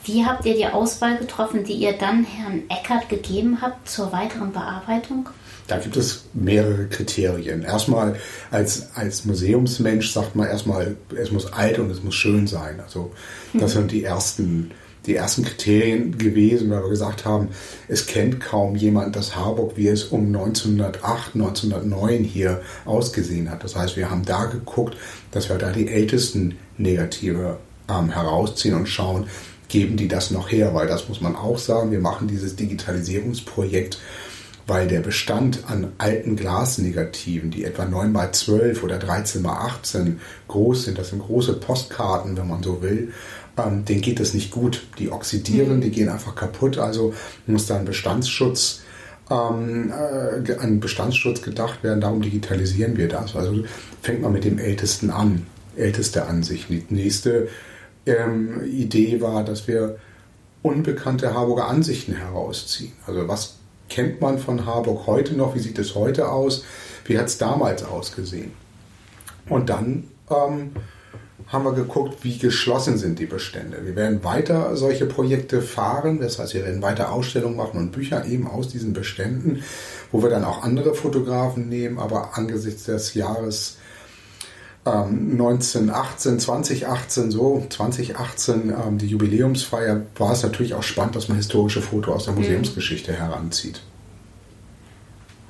wie 0.05 0.25
habt 0.25 0.45
ihr 0.45 0.55
die 0.55 0.67
Auswahl 0.67 1.17
getroffen, 1.17 1.63
die 1.63 1.73
ihr 1.73 1.93
dann 1.93 2.23
Herrn 2.23 2.63
Eckert 2.69 3.09
gegeben 3.09 3.59
habt 3.61 3.87
zur 3.87 4.11
weiteren 4.11 4.51
Bearbeitung? 4.51 5.29
Da 5.67 5.77
gibt 5.77 5.95
es 5.95 6.25
mehrere 6.33 6.87
Kriterien. 6.87 7.63
Erstmal 7.63 8.15
als, 8.51 8.89
als 8.95 9.25
Museumsmensch 9.25 10.11
sagt 10.11 10.35
man 10.35 10.47
erstmal, 10.47 10.95
es 11.15 11.31
muss 11.31 11.51
alt 11.53 11.79
und 11.79 11.89
es 11.89 12.03
muss 12.03 12.15
schön 12.15 12.47
sein. 12.47 12.79
Also 12.81 13.11
das 13.53 13.73
mhm. 13.73 13.79
sind 13.79 13.91
die 13.91 14.03
ersten, 14.03 14.71
die 15.05 15.15
ersten 15.15 15.43
Kriterien 15.43 16.17
gewesen, 16.17 16.69
weil 16.69 16.83
wir 16.83 16.89
gesagt 16.89 17.23
haben, 17.23 17.49
es 17.87 18.07
kennt 18.07 18.41
kaum 18.41 18.75
jemand 18.75 19.15
das 19.15 19.35
Harburg, 19.35 19.77
wie 19.77 19.87
es 19.87 20.03
um 20.03 20.27
1908, 20.27 21.35
1909 21.35 22.23
hier 22.23 22.61
ausgesehen 22.83 23.49
hat. 23.49 23.63
Das 23.63 23.75
heißt, 23.75 23.95
wir 23.95 24.09
haben 24.09 24.25
da 24.25 24.45
geguckt, 24.45 24.97
dass 25.31 25.49
wir 25.49 25.57
da 25.57 25.71
die 25.71 25.87
ältesten 25.87 26.57
Negative 26.77 27.57
ähm, 27.89 28.09
herausziehen 28.09 28.75
und 28.75 28.87
schauen, 28.87 29.27
geben 29.69 29.97
die 29.97 30.07
das 30.07 30.29
noch 30.29 30.51
her, 30.51 30.73
weil 30.75 30.87
das 30.87 31.09
muss 31.09 31.19
man 31.19 31.35
auch 31.35 31.57
sagen, 31.57 31.91
wir 31.91 31.99
machen 31.99 32.27
dieses 32.27 32.55
Digitalisierungsprojekt 32.55 33.97
weil 34.67 34.87
der 34.87 35.01
Bestand 35.01 35.65
an 35.67 35.91
alten 35.97 36.35
Glasnegativen, 36.35 37.51
die 37.51 37.65
etwa 37.65 37.85
9 37.85 38.15
x 38.15 38.39
12 38.39 38.83
oder 38.83 38.97
13 38.97 39.41
x 39.41 39.49
18 39.49 40.19
groß 40.47 40.85
sind, 40.85 40.97
das 40.97 41.09
sind 41.09 41.21
große 41.21 41.53
Postkarten, 41.53 42.37
wenn 42.37 42.47
man 42.47 42.63
so 42.63 42.81
will, 42.81 43.11
ähm, 43.57 43.85
denen 43.85 44.01
geht 44.01 44.19
es 44.19 44.33
nicht 44.33 44.51
gut. 44.51 44.87
Die 44.99 45.11
oxidieren, 45.11 45.77
mhm. 45.77 45.81
die 45.81 45.91
gehen 45.91 46.09
einfach 46.09 46.35
kaputt, 46.35 46.77
also 46.77 47.13
muss 47.45 47.67
da 47.67 47.77
ein 47.77 47.85
Bestandsschutz 47.85 48.81
ähm, 49.29 49.91
äh, 49.91 50.53
an 50.55 50.79
Bestandsschutz 50.79 51.41
gedacht 51.41 51.83
werden, 51.83 52.01
darum 52.01 52.21
digitalisieren 52.21 52.97
wir 52.97 53.07
das. 53.07 53.35
Also 53.35 53.63
fängt 54.01 54.21
man 54.21 54.33
mit 54.33 54.43
dem 54.43 54.59
Ältesten 54.59 55.09
an, 55.09 55.45
älteste 55.75 56.25
Ansicht. 56.25 56.69
Die 56.69 56.85
nächste 56.89 57.47
ähm, 58.05 58.61
Idee 58.65 59.21
war, 59.21 59.43
dass 59.43 59.67
wir 59.67 59.97
unbekannte 60.61 61.33
Harburger 61.33 61.67
Ansichten 61.67 62.13
herausziehen. 62.13 62.93
Also 63.05 63.27
was 63.27 63.57
kennt 63.89 64.21
man 64.21 64.39
von 64.39 64.65
Harburg 64.65 65.07
heute 65.07 65.35
noch? 65.35 65.55
Wie 65.55 65.59
sieht 65.59 65.79
es 65.79 65.95
heute 65.95 66.29
aus? 66.29 66.63
Wie 67.05 67.17
hat 67.17 67.27
es 67.27 67.37
damals 67.37 67.83
ausgesehen? 67.83 68.51
Und 69.49 69.69
dann 69.69 70.05
ähm, 70.29 70.71
haben 71.47 71.65
wir 71.65 71.73
geguckt, 71.73 72.23
wie 72.23 72.37
geschlossen 72.37 72.97
sind 72.97 73.19
die 73.19 73.25
Bestände. 73.25 73.85
Wir 73.85 73.95
werden 73.95 74.23
weiter 74.23 74.75
solche 74.75 75.05
Projekte 75.05 75.61
fahren, 75.61 76.19
das 76.19 76.39
heißt, 76.39 76.53
wir 76.53 76.63
werden 76.63 76.81
weiter 76.81 77.11
Ausstellungen 77.11 77.57
machen 77.57 77.77
und 77.77 77.91
Bücher 77.91 78.25
eben 78.25 78.47
aus 78.47 78.69
diesen 78.69 78.93
Beständen, 78.93 79.63
wo 80.11 80.23
wir 80.23 80.29
dann 80.29 80.45
auch 80.45 80.63
andere 80.63 80.95
Fotografen 80.95 81.67
nehmen, 81.69 81.99
aber 81.99 82.37
angesichts 82.37 82.85
des 82.85 83.13
Jahres 83.13 83.77
1918, 84.85 86.33
ähm, 86.33 86.39
2018, 86.39 87.31
so 87.31 87.65
2018, 87.69 88.69
ähm, 88.69 88.97
die 88.97 89.07
Jubiläumsfeier, 89.07 90.01
war 90.17 90.33
es 90.33 90.43
natürlich 90.43 90.73
auch 90.73 90.83
spannend, 90.83 91.15
dass 91.15 91.29
man 91.29 91.37
historische 91.37 91.81
Fotos 91.81 92.13
aus 92.13 92.25
der 92.25 92.33
mhm. 92.33 92.39
Museumsgeschichte 92.41 93.13
heranzieht. 93.13 93.81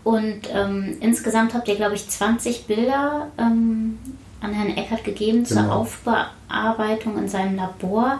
Und 0.03 0.41
ähm, 0.53 0.97
insgesamt 0.99 1.53
habt 1.53 1.67
ihr, 1.67 1.75
glaube 1.75 1.95
ich, 1.95 2.07
20 2.07 2.67
Bilder 2.67 3.31
ähm, 3.39 3.97
an 4.41 4.53
Herrn 4.53 4.75
Eckert 4.77 5.03
gegeben 5.03 5.45
genau. 5.45 5.61
zur 5.61 5.71
Aufbearbeitung 5.71 7.17
in 7.17 7.27
seinem 7.27 7.55
Labor. 7.55 8.19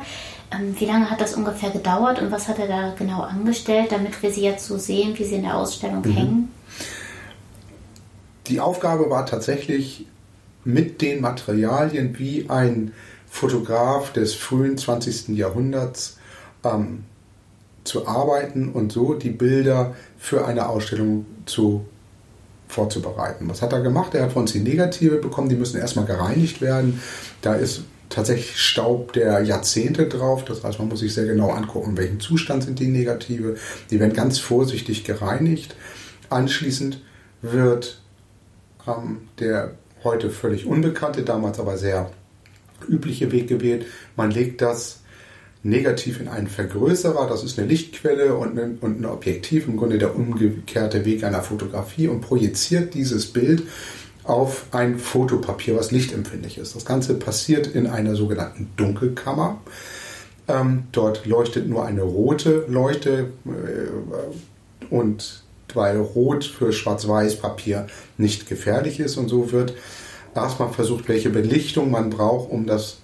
Ähm, 0.52 0.76
wie 0.80 0.86
lange 0.86 1.10
hat 1.10 1.22
das 1.22 1.36
ungefähr 1.36 1.72
gedauert 1.72 2.22
und 2.22 2.32
was 2.32 2.48
hat 2.48 2.58
er 2.58 2.68
da 2.68 2.94
genau 2.98 3.22
angestellt, 3.22 3.92
damit 3.92 4.22
wir 4.24 4.32
sie 4.32 4.42
jetzt 4.42 4.66
so 4.66 4.78
sehen, 4.78 5.18
wie 5.18 5.26
sie 5.26 5.36
in 5.36 5.44
der 5.44 5.58
Ausstellung 5.58 6.02
mhm. 6.06 6.12
hängen? 6.12 6.52
Die 8.48 8.60
Aufgabe 8.60 9.10
war 9.10 9.26
tatsächlich 9.26 10.08
mit 10.66 11.02
den 11.02 11.22
Materialien, 11.22 12.18
wie 12.18 12.50
ein 12.50 12.94
Fotograf 13.30 14.14
des 14.14 14.34
frühen 14.34 14.78
20. 14.78 15.30
Jahrhunderts 15.30 16.18
ähm, 16.64 17.04
zu 17.84 18.08
arbeiten 18.08 18.70
und 18.70 18.92
so 18.92 19.14
die 19.14 19.32
Bilder 19.32 19.96
für 20.18 20.46
eine 20.46 20.70
Ausstellung 20.70 21.26
zu 21.46 21.86
vorzubereiten. 22.68 23.50
Was 23.50 23.62
hat 23.62 23.74
er 23.74 23.82
gemacht? 23.82 24.16
Er 24.16 24.24
hat 24.24 24.34
von 24.34 24.44
uns 24.44 24.54
die 24.54 24.60
Negative 24.60 25.18
bekommen, 25.18 25.50
die 25.50 25.56
müssen 25.56 25.80
erstmal 25.80 26.06
gereinigt 26.06 26.62
werden. 26.62 27.02
Da 27.42 27.56
ist 27.56 27.84
tatsächlich 28.10 28.58
Staub 28.60 29.14
der 29.14 29.42
Jahrzehnte 29.42 30.08
drauf. 30.08 30.46
Das 30.46 30.64
heißt, 30.64 30.80
man 30.80 30.88
muss 30.88 31.00
sich 31.00 31.14
sehr 31.14 31.26
genau 31.26 31.50
angucken, 31.52 31.92
in 31.92 31.98
welchem 31.98 32.20
Zustand 32.20 32.64
sind 32.64 32.80
die 32.80 32.88
Negative. 32.88 33.58
Die 33.90 34.00
werden 34.00 34.14
ganz 34.14 34.40
vorsichtig 34.40 35.04
gereinigt. 35.04 35.76
Anschließend 36.30 37.02
wird 37.42 38.02
ähm, 38.88 39.30
der 39.40 39.74
heute 40.04 40.30
völlig 40.30 40.66
unbekannte, 40.66 41.24
damals 41.24 41.60
aber 41.60 41.78
sehr 41.78 42.12
übliche 42.88 43.32
Weg 43.32 43.48
gewählt. 43.48 43.86
Man 44.16 44.32
legt 44.32 44.62
das 44.62 45.00
negativ 45.64 46.20
in 46.20 46.28
einen 46.28 46.48
Vergrößerer, 46.48 47.28
das 47.28 47.44
ist 47.44 47.58
eine 47.58 47.68
Lichtquelle 47.68 48.36
und 48.36 48.60
ein, 48.60 48.78
und 48.82 49.00
ein 49.00 49.06
Objektiv, 49.06 49.68
im 49.68 49.78
Grunde 49.78 49.98
der 49.98 50.16
umgekehrte 50.16 51.06
Weg 51.06 51.24
einer 51.24 51.42
Fotografie 51.42 52.10
und 52.10 52.22
projiziert 52.22 52.94
dieses 52.94 53.28
Bild 53.28 53.64
auf 54.24 54.68
ein 54.72 55.00
Fotopapier, 55.00 55.76
was 55.76 55.92
lichtempfindlich 55.92 56.58
ist. 56.58 56.76
Das 56.76 56.86
Ganze 56.86 57.16
passiert 57.16 57.68
in 57.68 57.88
einer 57.88 58.16
sogenannten 58.16 58.70
Dunkelkammer. 58.76 59.62
Ähm, 60.48 60.84
dort 60.92 61.26
leuchtet 61.26 61.68
nur 61.68 61.86
eine 61.86 62.02
rote 62.02 62.66
Leuchte 62.68 63.32
äh, 63.46 64.86
und 64.94 65.43
weil 65.76 65.98
Rot 65.98 66.46
für 66.46 66.72
Schwarz-Weiß-Papier 66.72 67.88
nicht 68.18 68.48
gefährlich 68.48 69.00
ist 69.00 69.18
und 69.18 69.30
so 69.30 69.52
wird 69.52 69.74
erstmal 70.36 70.70
versucht, 70.70 71.08
welche 71.08 71.30
Belichtung 71.30 71.92
man 71.92 72.10
braucht, 72.10 72.52
um 72.52 72.66
das 72.66 72.98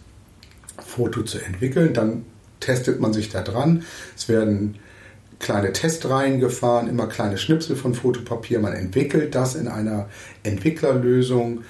Foto 0.85 1.23
zu 1.23 1.39
entwickeln. 1.39 1.93
Dann 1.93 2.25
testet 2.59 2.99
man 2.99 3.13
sich 3.13 3.29
da 3.29 3.41
dran. 3.41 3.83
Es 4.15 4.29
werden 4.29 4.75
kleine 5.39 5.71
Testreihen 5.71 6.39
gefahren, 6.39 6.89
immer 6.89 7.07
kleine 7.07 7.37
Schnipsel 7.37 7.75
von 7.75 7.93
Fotopapier. 7.93 8.59
Man 8.59 8.73
entwickelt 8.73 9.35
das 9.35 9.55
in 9.55 9.67
einer 9.67 10.09
Entwicklerlösung, 10.43 11.63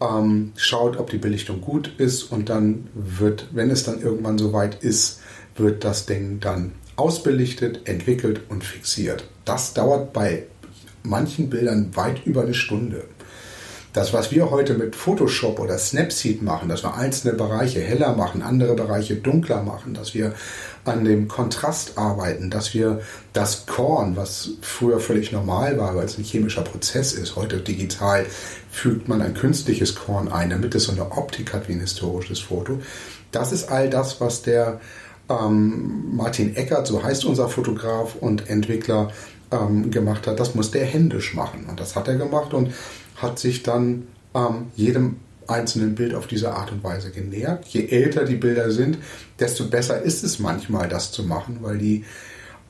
ähm, 0.00 0.52
schaut, 0.56 0.98
ob 0.98 1.10
die 1.10 1.18
Belichtung 1.18 1.60
gut 1.60 1.94
ist 1.98 2.24
und 2.24 2.48
dann 2.48 2.88
wird, 2.94 3.48
wenn 3.52 3.70
es 3.70 3.84
dann 3.84 4.02
irgendwann 4.02 4.38
soweit 4.38 4.82
ist, 4.82 5.20
wird 5.56 5.84
das 5.84 6.04
Ding 6.04 6.40
dann 6.40 6.72
ausbelichtet, 6.96 7.88
entwickelt 7.88 8.40
und 8.48 8.64
fixiert. 8.64 9.24
Das 9.44 9.74
dauert 9.74 10.12
bei 10.12 10.44
manchen 11.02 11.50
Bildern 11.50 11.94
weit 11.94 12.26
über 12.26 12.42
eine 12.42 12.54
Stunde. 12.54 13.04
Das, 13.96 14.12
was 14.12 14.30
wir 14.30 14.50
heute 14.50 14.74
mit 14.74 14.94
Photoshop 14.94 15.58
oder 15.58 15.78
Snapseed 15.78 16.42
machen, 16.42 16.68
dass 16.68 16.82
wir 16.82 16.94
einzelne 16.94 17.32
Bereiche 17.32 17.80
heller 17.80 18.14
machen, 18.14 18.42
andere 18.42 18.74
Bereiche 18.74 19.16
dunkler 19.16 19.62
machen, 19.62 19.94
dass 19.94 20.12
wir 20.12 20.34
an 20.84 21.06
dem 21.06 21.28
Kontrast 21.28 21.96
arbeiten, 21.96 22.50
dass 22.50 22.74
wir 22.74 23.00
das 23.32 23.64
Korn, 23.64 24.14
was 24.14 24.50
früher 24.60 25.00
völlig 25.00 25.32
normal 25.32 25.78
war, 25.78 25.96
weil 25.96 26.04
es 26.04 26.18
ein 26.18 26.24
chemischer 26.24 26.60
Prozess 26.60 27.14
ist, 27.14 27.36
heute 27.36 27.56
digital 27.60 28.26
fügt 28.70 29.08
man 29.08 29.22
ein 29.22 29.32
künstliches 29.32 29.94
Korn 29.94 30.28
ein, 30.28 30.50
damit 30.50 30.74
es 30.74 30.84
so 30.84 30.92
eine 30.92 31.12
Optik 31.12 31.54
hat 31.54 31.66
wie 31.68 31.72
ein 31.72 31.80
historisches 31.80 32.40
Foto. 32.40 32.80
Das 33.32 33.50
ist 33.50 33.70
all 33.70 33.88
das, 33.88 34.20
was 34.20 34.42
der 34.42 34.78
ähm, 35.28 36.16
Martin 36.16 36.56
Eckert, 36.56 36.86
so 36.86 37.02
heißt 37.02 37.24
unser 37.24 37.48
Fotograf 37.48 38.16
und 38.16 38.48
Entwickler, 38.48 39.10
ähm, 39.50 39.90
gemacht 39.90 40.26
hat. 40.26 40.40
Das 40.40 40.54
muss 40.54 40.70
der 40.70 40.84
händisch 40.84 41.34
machen. 41.34 41.66
Und 41.68 41.80
das 41.80 41.96
hat 41.96 42.08
er 42.08 42.16
gemacht 42.16 42.52
und 42.54 42.72
hat 43.16 43.38
sich 43.38 43.62
dann 43.62 44.06
ähm, 44.34 44.66
jedem 44.74 45.16
einzelnen 45.48 45.94
Bild 45.94 46.14
auf 46.14 46.26
diese 46.26 46.52
Art 46.52 46.72
und 46.72 46.82
Weise 46.82 47.10
genähert. 47.10 47.64
Je 47.66 47.86
älter 47.86 48.24
die 48.24 48.36
Bilder 48.36 48.70
sind, 48.70 48.98
desto 49.38 49.66
besser 49.66 50.02
ist 50.02 50.24
es 50.24 50.38
manchmal, 50.38 50.88
das 50.88 51.12
zu 51.12 51.22
machen, 51.22 51.58
weil 51.60 51.78
die 51.78 52.04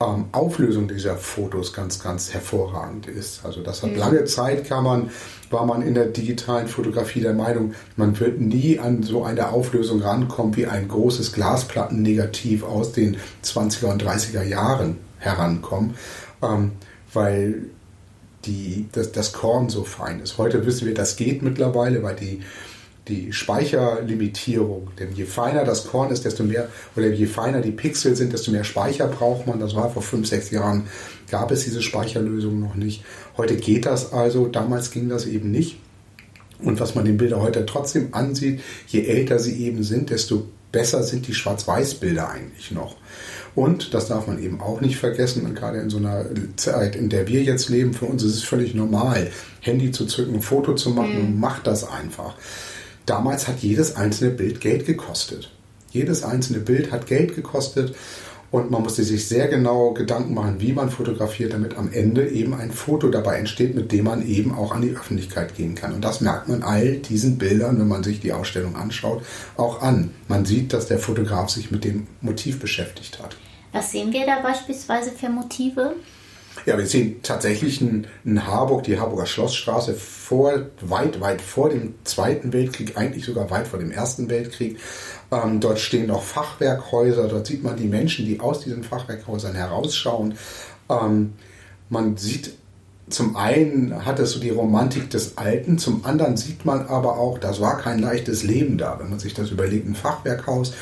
ähm, 0.00 0.26
Auflösung 0.32 0.88
dieser 0.88 1.16
Fotos 1.16 1.72
ganz, 1.72 2.02
ganz 2.02 2.32
hervorragend 2.34 3.06
ist. 3.06 3.44
Also 3.44 3.62
das 3.62 3.82
hat 3.82 3.92
mhm. 3.92 3.98
lange 3.98 4.24
Zeit 4.24 4.68
kann 4.68 4.84
man, 4.84 5.10
war 5.50 5.64
man 5.64 5.82
in 5.82 5.94
der 5.94 6.06
digitalen 6.06 6.68
Fotografie 6.68 7.20
der 7.20 7.32
Meinung, 7.32 7.74
man 7.96 8.18
wird 8.20 8.40
nie 8.40 8.78
an 8.78 9.02
so 9.02 9.24
eine 9.24 9.50
Auflösung 9.50 10.02
rankommen 10.02 10.56
wie 10.56 10.66
ein 10.66 10.88
großes 10.88 11.32
Glasplattennegativ 11.32 12.62
aus 12.62 12.92
den 12.92 13.16
20er 13.42 13.86
und 13.86 14.02
30er 14.02 14.42
Jahren 14.42 14.98
herankommen, 15.18 15.94
ähm, 16.42 16.72
weil 17.14 17.62
die, 18.44 18.86
das, 18.92 19.12
das 19.12 19.32
Korn 19.32 19.70
so 19.70 19.82
fein 19.84 20.20
ist. 20.20 20.38
Heute 20.38 20.66
wissen 20.66 20.86
wir, 20.86 20.94
das 20.94 21.16
geht 21.16 21.42
mittlerweile, 21.42 22.02
weil 22.02 22.16
die, 22.16 22.42
die 23.08 23.32
Speicherlimitierung, 23.32 24.88
denn 24.98 25.12
je 25.14 25.24
feiner 25.24 25.64
das 25.64 25.86
Korn 25.86 26.10
ist, 26.10 26.24
desto 26.24 26.42
mehr, 26.42 26.68
oder 26.96 27.08
je 27.08 27.26
feiner 27.26 27.60
die 27.60 27.70
Pixel 27.70 28.16
sind, 28.16 28.32
desto 28.32 28.50
mehr 28.50 28.64
Speicher 28.64 29.06
braucht 29.06 29.46
man. 29.46 29.60
Das 29.60 29.76
war 29.76 29.90
vor 29.90 30.02
fünf, 30.02 30.26
sechs 30.26 30.50
Jahren, 30.50 30.84
gab 31.30 31.50
es 31.52 31.64
diese 31.64 31.82
Speicherlösung 31.82 32.58
noch 32.58 32.74
nicht. 32.74 33.04
Heute 33.36 33.56
geht 33.56 33.86
das 33.86 34.12
also, 34.12 34.46
damals 34.46 34.90
ging 34.90 35.08
das 35.08 35.26
eben 35.26 35.50
nicht. 35.50 35.78
Und 36.58 36.80
was 36.80 36.94
man 36.94 37.04
den 37.04 37.16
Bildern 37.16 37.42
heute 37.42 37.66
trotzdem 37.66 38.08
ansieht, 38.12 38.60
je 38.88 39.04
älter 39.04 39.38
sie 39.38 39.64
eben 39.64 39.82
sind, 39.82 40.10
desto 40.10 40.46
besser 40.72 41.02
sind 41.02 41.26
die 41.28 41.34
Schwarz-Weiß-Bilder 41.34 42.28
eigentlich 42.28 42.70
noch. 42.70 42.96
Und, 43.54 43.94
das 43.94 44.08
darf 44.08 44.26
man 44.26 44.42
eben 44.42 44.60
auch 44.60 44.80
nicht 44.82 44.96
vergessen, 44.96 45.46
und 45.46 45.54
gerade 45.54 45.78
in 45.78 45.88
so 45.88 45.96
einer 45.96 46.26
Zeit, 46.56 46.96
in 46.96 47.08
der 47.08 47.26
wir 47.26 47.42
jetzt 47.42 47.70
leben, 47.70 47.94
für 47.94 48.04
uns 48.04 48.22
ist 48.22 48.34
es 48.34 48.42
völlig 48.42 48.74
normal, 48.74 49.30
Handy 49.60 49.90
zu 49.92 50.06
zücken, 50.06 50.34
ein 50.34 50.42
Foto 50.42 50.74
zu 50.74 50.90
machen, 50.90 51.34
mhm. 51.34 51.40
macht 51.40 51.66
das 51.66 51.88
einfach. 51.88 52.34
Damals 53.06 53.46
hat 53.46 53.60
jedes 53.60 53.96
einzelne 53.96 54.32
Bild 54.32 54.60
Geld 54.60 54.84
gekostet. 54.84 55.52
Jedes 55.90 56.24
einzelne 56.24 56.58
Bild 56.58 56.90
hat 56.90 57.06
Geld 57.06 57.36
gekostet 57.36 57.94
und 58.50 58.70
man 58.70 58.82
musste 58.82 59.04
sich 59.04 59.28
sehr 59.28 59.48
genau 59.48 59.92
Gedanken 59.92 60.34
machen, 60.34 60.60
wie 60.60 60.72
man 60.72 60.90
fotografiert, 60.90 61.52
damit 61.52 61.76
am 61.76 61.92
Ende 61.92 62.28
eben 62.28 62.54
ein 62.54 62.70
Foto 62.70 63.08
dabei 63.08 63.38
entsteht, 63.38 63.74
mit 63.74 63.92
dem 63.92 64.04
man 64.04 64.26
eben 64.26 64.54
auch 64.54 64.72
an 64.72 64.82
die 64.82 64.90
Öffentlichkeit 64.90 65.56
gehen 65.56 65.74
kann. 65.74 65.92
Und 65.92 66.04
das 66.04 66.20
merkt 66.20 66.48
man 66.48 66.62
all 66.62 66.96
diesen 66.96 67.38
Bildern, 67.38 67.78
wenn 67.78 67.88
man 67.88 68.02
sich 68.02 68.20
die 68.20 68.32
Ausstellung 68.32 68.76
anschaut, 68.76 69.22
auch 69.56 69.82
an. 69.82 70.10
Man 70.26 70.44
sieht, 70.44 70.72
dass 70.72 70.86
der 70.86 70.98
Fotograf 70.98 71.50
sich 71.50 71.70
mit 71.70 71.84
dem 71.84 72.06
Motiv 72.20 72.58
beschäftigt 72.58 73.22
hat. 73.22 73.36
Was 73.72 73.92
sehen 73.92 74.12
wir 74.12 74.26
da 74.26 74.40
beispielsweise 74.40 75.10
für 75.10 75.28
Motive? 75.28 75.94
Ja, 76.64 76.78
wir 76.78 76.86
sehen 76.86 77.20
tatsächlich 77.22 77.80
in, 77.80 78.06
in 78.24 78.46
Harburg, 78.46 78.84
die 78.84 78.98
Harburger 78.98 79.26
Schlossstraße, 79.26 79.94
vor, 79.94 80.66
weit, 80.80 81.20
weit 81.20 81.40
vor 81.42 81.68
dem 81.68 81.94
Zweiten 82.04 82.52
Weltkrieg, 82.52 82.96
eigentlich 82.96 83.24
sogar 83.24 83.50
weit 83.50 83.68
vor 83.68 83.78
dem 83.78 83.90
Ersten 83.90 84.30
Weltkrieg. 84.30 84.78
Ähm, 85.30 85.60
dort 85.60 85.78
stehen 85.78 86.06
noch 86.06 86.22
Fachwerkhäuser, 86.22 87.28
dort 87.28 87.46
sieht 87.46 87.62
man 87.62 87.76
die 87.76 87.88
Menschen, 87.88 88.24
die 88.24 88.40
aus 88.40 88.60
diesen 88.60 88.84
Fachwerkhäusern 88.84 89.54
herausschauen. 89.54 90.38
Ähm, 90.88 91.34
man 91.88 92.16
sieht 92.16 92.56
zum 93.08 93.36
einen 93.36 94.04
hat 94.04 94.18
es 94.18 94.32
so 94.32 94.40
die 94.40 94.50
Romantik 94.50 95.10
des 95.10 95.38
Alten, 95.38 95.78
zum 95.78 96.04
anderen 96.04 96.36
sieht 96.36 96.64
man 96.64 96.86
aber 96.86 97.18
auch, 97.18 97.38
das 97.38 97.60
war 97.60 97.78
kein 97.78 98.00
leichtes 98.00 98.42
Leben 98.42 98.78
da, 98.78 98.98
wenn 98.98 99.10
man 99.10 99.20
sich 99.20 99.32
das 99.32 99.50
überlegt, 99.50 99.86
ein 99.86 99.94
Fachwerkhaus 99.94 100.74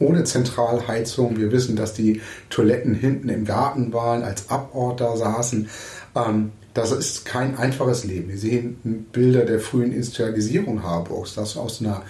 ohne 0.00 0.24
Zentralheizung. 0.24 1.36
Wir 1.36 1.52
wissen, 1.52 1.76
dass 1.76 1.94
die 1.94 2.20
Toiletten 2.50 2.94
hinten 2.94 3.28
im 3.28 3.44
Garten 3.44 3.92
waren, 3.92 4.22
als 4.22 4.50
Aborter 4.50 5.16
saßen. 5.16 5.68
Ähm, 6.16 6.52
das 6.74 6.92
ist 6.92 7.24
kein 7.24 7.56
einfaches 7.56 8.04
Leben. 8.04 8.28
Wir 8.28 8.38
sehen 8.38 9.06
Bilder 9.12 9.44
der 9.44 9.60
frühen 9.60 9.92
Industrialisierung 9.92 10.82
Harburgs, 10.82 11.34
das 11.34 11.56
aus 11.56 11.80
einer 11.80 12.02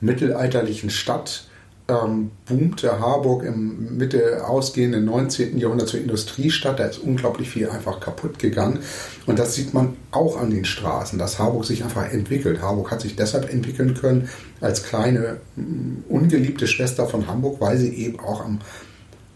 mittelalterlichen 0.00 0.90
Stadt 0.90 1.48
ähm, 1.88 2.32
boomte 2.46 2.98
Harburg 2.98 3.44
im 3.44 3.96
Mitte 3.96 4.44
ausgehenden 4.46 5.04
19. 5.04 5.58
Jahrhundert 5.58 5.88
zur 5.88 6.00
Industriestadt. 6.00 6.80
Da 6.80 6.86
ist 6.86 6.98
unglaublich 6.98 7.48
viel 7.48 7.68
einfach 7.68 8.00
kaputt 8.00 8.38
gegangen. 8.38 8.80
Und 9.26 9.38
das 9.38 9.54
sieht 9.54 9.72
man 9.72 9.96
auch 10.10 10.40
an 10.40 10.50
den 10.50 10.64
Straßen, 10.64 11.18
dass 11.18 11.38
Harburg 11.38 11.64
sich 11.64 11.84
einfach 11.84 12.10
entwickelt. 12.10 12.60
Harburg 12.60 12.90
hat 12.90 13.02
sich 13.02 13.14
deshalb 13.14 13.52
entwickeln 13.52 13.94
können 13.94 14.28
als 14.60 14.82
kleine, 14.82 15.38
mm, 15.54 16.04
ungeliebte 16.08 16.66
Schwester 16.66 17.06
von 17.06 17.28
Hamburg, 17.28 17.60
weil 17.60 17.78
sie 17.78 17.94
eben 17.94 18.18
auch 18.18 18.44
am, 18.44 18.60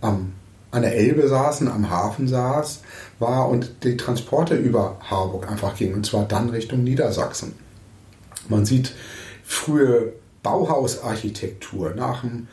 am 0.00 0.32
an 0.72 0.82
der 0.82 0.96
Elbe 0.96 1.26
saßen, 1.26 1.68
am 1.68 1.90
Hafen 1.90 2.28
saß, 2.28 2.82
war 3.18 3.48
und 3.48 3.82
die 3.82 3.96
Transporte 3.96 4.54
über 4.54 4.98
Harburg 5.00 5.50
einfach 5.50 5.74
gingen, 5.74 5.94
und 5.94 6.06
zwar 6.06 6.26
dann 6.28 6.50
Richtung 6.50 6.84
Niedersachsen. 6.84 7.54
Man 8.48 8.64
sieht 8.64 8.94
frühe 9.44 10.12
Bauhausarchitektur. 10.42 11.94
Nach 11.94 12.22
dem, 12.22 12.48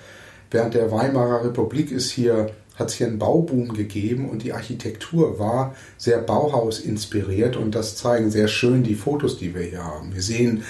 während 0.52 0.74
der 0.74 0.92
Weimarer 0.92 1.46
Republik 1.46 1.92
ist 1.92 2.12
hier, 2.12 2.52
hat 2.76 2.90
es 2.90 2.96
hier 2.96 3.08
einen 3.08 3.20
Bauboom 3.20 3.74
gegeben 3.74 4.30
und 4.30 4.44
die 4.44 4.54
Architektur 4.54 5.40
war 5.40 5.76
sehr 5.98 6.20
Bauhaus 6.20 6.80
inspiriert 6.80 7.56
und 7.56 7.74
das 7.74 7.96
zeigen 7.96 8.30
sehr 8.30 8.48
schön 8.48 8.84
die 8.84 8.96
Fotos, 8.96 9.38
die 9.38 9.56
wir 9.56 9.64
hier 9.64 9.84
haben. 9.84 10.14
Wir 10.14 10.22
sehen 10.22 10.64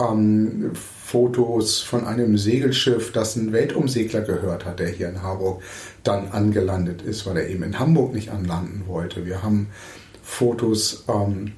ähm, 0.00 0.72
Fotos 0.74 1.80
von 1.80 2.04
einem 2.04 2.36
Segelschiff, 2.36 3.12
das 3.12 3.36
ein 3.36 3.52
Weltumsegler 3.52 4.20
gehört 4.22 4.64
hat, 4.64 4.80
der 4.80 4.88
hier 4.88 5.08
in 5.08 5.22
Harburg 5.22 5.62
dann 6.02 6.28
angelandet 6.28 7.02
ist, 7.02 7.26
weil 7.26 7.38
er 7.38 7.48
eben 7.48 7.62
in 7.62 7.78
Hamburg 7.78 8.12
nicht 8.12 8.30
anlanden 8.30 8.84
wollte. 8.86 9.24
Wir 9.24 9.42
haben 9.42 9.68
Fotos 10.22 11.04
ähm, 11.08 11.52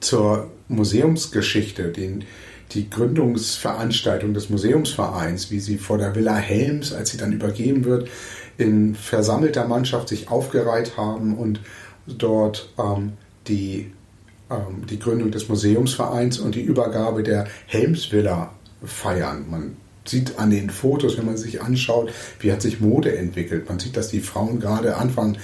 zur 0.00 0.50
Museumsgeschichte, 0.68 1.92
den, 1.92 2.24
die 2.72 2.90
Gründungsveranstaltung 2.90 4.34
des 4.34 4.50
Museumsvereins, 4.50 5.50
wie 5.50 5.60
sie 5.60 5.78
vor 5.78 5.98
der 5.98 6.14
Villa 6.14 6.36
Helms, 6.36 6.92
als 6.92 7.10
sie 7.10 7.16
dann 7.16 7.32
übergeben 7.32 7.84
wird, 7.84 8.08
in 8.58 8.94
versammelter 8.94 9.66
Mannschaft 9.66 10.08
sich 10.08 10.30
aufgereiht 10.30 10.96
haben 10.96 11.36
und 11.36 11.60
dort 12.06 12.72
ähm, 12.78 13.12
die, 13.46 13.92
ähm, 14.50 14.86
die 14.88 14.98
Gründung 14.98 15.30
des 15.30 15.48
Museumsvereins 15.48 16.38
und 16.38 16.54
die 16.54 16.62
Übergabe 16.62 17.22
der 17.22 17.46
Helmsvilla 17.66 18.52
feiern. 18.84 19.46
Man 19.48 19.76
sieht 20.04 20.38
an 20.38 20.50
den 20.50 20.70
Fotos, 20.70 21.18
wenn 21.18 21.26
man 21.26 21.36
sich 21.36 21.62
anschaut, 21.62 22.12
wie 22.40 22.52
hat 22.52 22.62
sich 22.62 22.80
Mode 22.80 23.16
entwickelt. 23.16 23.68
Man 23.68 23.78
sieht, 23.78 23.96
dass 23.96 24.08
die 24.08 24.20
Frauen 24.20 24.60
gerade 24.60 24.96
Anfang 24.96 25.36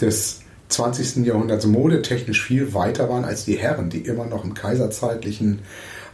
des 0.00 0.40
20. 0.68 1.24
Jahrhunderts 1.24 1.66
modetechnisch 1.66 2.42
viel 2.42 2.74
weiter 2.74 3.08
waren 3.08 3.24
als 3.24 3.44
die 3.44 3.56
Herren, 3.56 3.90
die 3.90 4.00
immer 4.00 4.26
noch 4.26 4.44
im 4.44 4.54
kaiserzeitlichen 4.54 5.60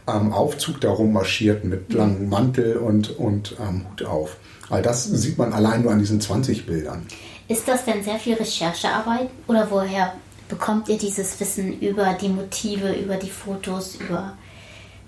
ähm, 0.07 0.33
Aufzug 0.33 0.81
darum 0.81 1.13
marschierten 1.13 1.69
mit 1.69 1.93
langem 1.93 2.29
Mantel 2.29 2.77
und, 2.77 3.17
und 3.17 3.55
ähm, 3.59 3.85
Hut 3.89 4.03
auf. 4.03 4.37
All 4.69 4.81
das 4.81 5.03
sieht 5.03 5.37
man 5.37 5.53
allein 5.53 5.83
nur 5.83 5.91
an 5.91 5.99
diesen 5.99 6.19
20 6.19 6.65
Bildern. 6.65 7.05
Ist 7.47 7.67
das 7.67 7.85
denn 7.85 8.03
sehr 8.03 8.17
viel 8.17 8.35
Recherchearbeit 8.35 9.29
oder 9.47 9.69
woher 9.69 10.13
bekommt 10.47 10.89
ihr 10.89 10.97
dieses 10.97 11.39
Wissen 11.39 11.79
über 11.79 12.17
die 12.19 12.29
Motive, 12.29 12.93
über 12.93 13.15
die 13.15 13.29
Fotos, 13.29 13.95
über 13.95 14.37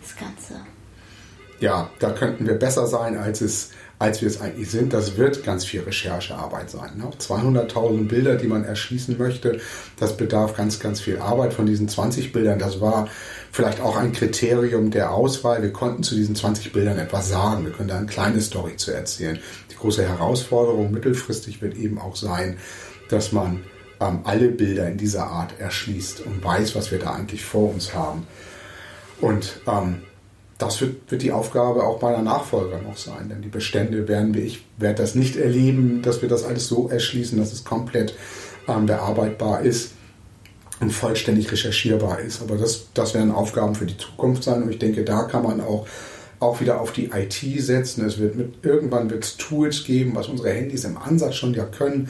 das 0.02 0.16
Ganze? 0.16 0.62
Ja, 1.60 1.90
da 2.00 2.12
könnten 2.12 2.46
wir 2.46 2.56
besser 2.56 2.86
sein, 2.86 3.18
als 3.18 3.42
es 3.42 3.72
als 3.98 4.22
wir 4.22 4.28
es 4.28 4.42
eigentlich 4.42 4.70
sind. 4.70 4.94
Das 4.94 5.18
wird 5.18 5.44
ganz 5.44 5.66
viel 5.66 5.82
Recherchearbeit 5.82 6.70
sein. 6.70 6.98
Ne? 6.98 7.10
200.000 7.18 8.08
Bilder, 8.08 8.36
die 8.36 8.48
man 8.48 8.66
erschließen 8.66 9.18
möchte, 9.18 9.60
das 9.98 10.18
bedarf 10.18 10.56
ganz, 10.56 10.80
ganz 10.80 11.00
viel 11.00 11.18
Arbeit 11.18 11.54
von 11.54 11.66
diesen 11.66 11.88
20 11.88 12.34
Bildern. 12.34 12.60
Das 12.60 12.82
war 12.82 13.08
vielleicht 13.52 13.80
auch 13.80 13.96
ein 13.96 14.12
Kriterium 14.12 14.92
der 14.92 15.12
Auswahl. 15.12 15.62
Wir 15.62 15.72
konnten 15.72 16.04
zu 16.04 16.16
diesen 16.16 16.36
20 16.36 16.74
Bildern 16.74 17.00
etwas 17.00 17.30
sagen. 17.30 17.66
Wir 17.66 17.72
können 17.72 17.90
da 17.90 17.98
eine 17.98 18.06
kleine 18.06 18.42
Story 18.42 18.76
zu 18.76 18.92
erzählen. 18.92 19.40
Die 19.72 19.76
große 19.76 20.08
Herausforderung 20.08 20.92
mittelfristig 20.92 21.62
wird 21.62 21.76
eben 21.76 21.98
auch 21.98 22.16
sein, 22.16 22.58
dass 23.10 23.32
man 23.32 23.62
ähm, 24.02 24.20
alle 24.24 24.50
Bilder 24.50 24.90
in 24.90 24.98
dieser 24.98 25.28
Art 25.28 25.60
erschließt 25.60 26.22
und 26.26 26.44
weiß, 26.44 26.76
was 26.76 26.92
wir 26.92 27.00
da 27.00 27.14
eigentlich 27.14 27.46
vor 27.46 27.74
uns 27.74 27.94
haben. 27.94 28.28
Und 29.22 29.62
ähm, 29.68 30.02
das 30.58 30.80
wird, 30.80 31.12
wird 31.12 31.22
die 31.22 31.32
Aufgabe 31.32 31.84
auch 31.84 32.02
meiner 32.02 32.22
Nachfolger 32.22 32.82
noch 32.82 32.98
sein. 32.98 33.30
Denn 33.30 33.42
die 33.42 33.50
Bestände 33.50 34.08
werden 34.08 34.34
wir, 34.34 34.44
ich 34.44 34.66
werde 34.78 35.02
das 35.02 35.16
nicht 35.16 35.36
erleben, 35.36 36.02
dass 36.02 36.22
wir 36.22 36.30
das 36.30 36.44
alles 36.44 36.68
so 36.68 36.88
erschließen, 36.88 37.38
dass 37.38 37.52
es 37.52 37.64
komplett 37.64 38.16
ähm, 38.68 38.86
bearbeitbar 38.86 39.62
ist 39.62 39.92
und 40.80 40.92
vollständig 40.92 41.52
recherchierbar 41.52 42.20
ist. 42.20 42.42
Aber 42.42 42.58
das, 42.58 42.88
das 42.94 43.14
werden 43.14 43.32
Aufgaben 43.32 43.76
für 43.76 43.86
die 43.86 43.98
Zukunft 43.98 44.44
sein 44.44 44.64
und 44.64 44.70
ich 44.70 44.80
denke, 44.80 45.04
da 45.04 45.24
kann 45.24 45.44
man 45.44 45.62
auch, 45.62 45.88
auch 46.40 46.62
wieder 46.62 46.80
auf 46.80 46.94
die 46.94 47.12
IT 47.12 47.42
setzen. 47.62 48.06
Es 48.06 48.18
wird 48.18 48.36
mit, 48.36 48.54
irgendwann 48.62 49.10
wird 49.10 49.24
es 49.24 49.38
Tools 49.38 49.84
geben, 49.84 50.16
was 50.16 50.28
unsere 50.28 50.52
Handys 50.52 50.86
im 50.86 50.98
Ansatz 50.98 51.36
schon 51.36 51.54
ja 51.54 51.66
können, 51.66 52.10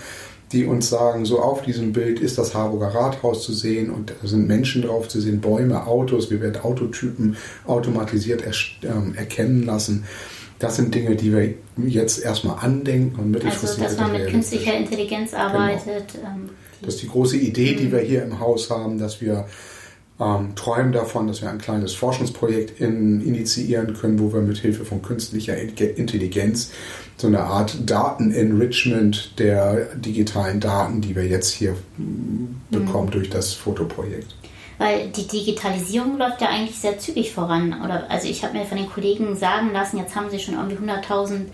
die 0.52 0.66
uns 0.66 0.90
sagen, 0.90 1.26
so 1.26 1.40
auf 1.40 1.64
diesem 1.64 1.94
Bild 1.94 2.20
ist 2.20 2.38
das 2.38 2.54
Harburger 2.54 2.88
Rathaus 2.88 3.44
zu 3.44 3.54
sehen 3.54 3.90
und 3.90 4.14
da 4.22 4.28
sind 4.28 4.48
Menschen 4.48 4.84
drauf 4.84 5.08
zu 5.08 5.20
sehen, 5.20 5.42
Bäume, 5.42 5.88
Autos, 5.88 6.30
wir 6.30 6.42
werden 6.42 6.62
Autotypen 6.62 7.36
automatisiert 7.66 8.44
er, 8.44 8.52
äh, 8.52 9.18
erkennen 9.18 9.64
lassen. 9.64 10.06
Das 10.60 10.78
sind 10.78 10.96
Dinge, 10.96 11.16
die 11.16 11.34
wir 11.34 11.54
jetzt 11.86 12.24
erstmal 12.24 12.64
andenken 12.64 13.20
und 13.20 13.32
mittelfristig. 13.32 13.84
Also, 13.84 13.98
dass 13.98 13.98
man 13.98 14.14
mit 14.14 14.30
künstlicher 14.30 14.76
Intelligenz 14.76 15.32
genau. 15.32 15.44
arbeitet. 15.44 16.14
Genau. 16.14 16.28
Ähm, 16.28 16.50
das 16.82 16.96
ist 16.96 17.04
die 17.04 17.08
große 17.08 17.38
Idee, 17.38 17.74
die 17.74 17.92
wir 17.92 18.00
hier 18.00 18.24
im 18.24 18.40
Haus 18.40 18.70
haben, 18.70 18.98
dass 18.98 19.22
wir 19.22 19.48
ähm, 20.20 20.56
träumen 20.56 20.92
davon, 20.92 21.28
dass 21.28 21.42
wir 21.42 21.50
ein 21.50 21.58
kleines 21.58 21.94
Forschungsprojekt 21.94 22.80
in, 22.80 23.22
initiieren 23.22 23.94
können, 23.94 24.20
wo 24.20 24.32
wir 24.34 24.42
mit 24.42 24.58
Hilfe 24.58 24.86
von 24.86 25.02
künstlicher 25.02 25.58
Intelligenz 25.58 26.72
so 27.18 27.28
eine 27.28 27.42
Art 27.42 27.90
Datenenrichment 27.90 29.40
der 29.40 29.96
digitalen 29.96 30.60
Daten, 30.60 31.02
die 31.02 31.16
wir 31.16 31.26
jetzt 31.26 31.52
hier 31.52 31.76
mhm. 31.98 32.62
bekommen 32.70 33.12
durch 33.12 33.30
das 33.30 33.54
Fotoprojekt. 33.54 34.36
Weil 34.78 35.08
die 35.08 35.26
Digitalisierung 35.26 36.18
läuft 36.18 36.42
ja 36.42 36.50
eigentlich 36.50 36.78
sehr 36.78 37.00
zügig 37.00 37.32
voran. 37.32 37.82
Oder, 37.84 38.10
also 38.12 38.28
ich 38.28 38.44
habe 38.44 38.58
mir 38.58 38.66
von 38.66 38.78
den 38.78 38.90
Kollegen 38.90 39.36
sagen 39.38 39.72
lassen, 39.72 39.98
jetzt 39.98 40.16
haben 40.16 40.30
sie 40.30 40.40
schon 40.40 40.56
irgendwie 40.56 40.76
100.000 40.76 41.46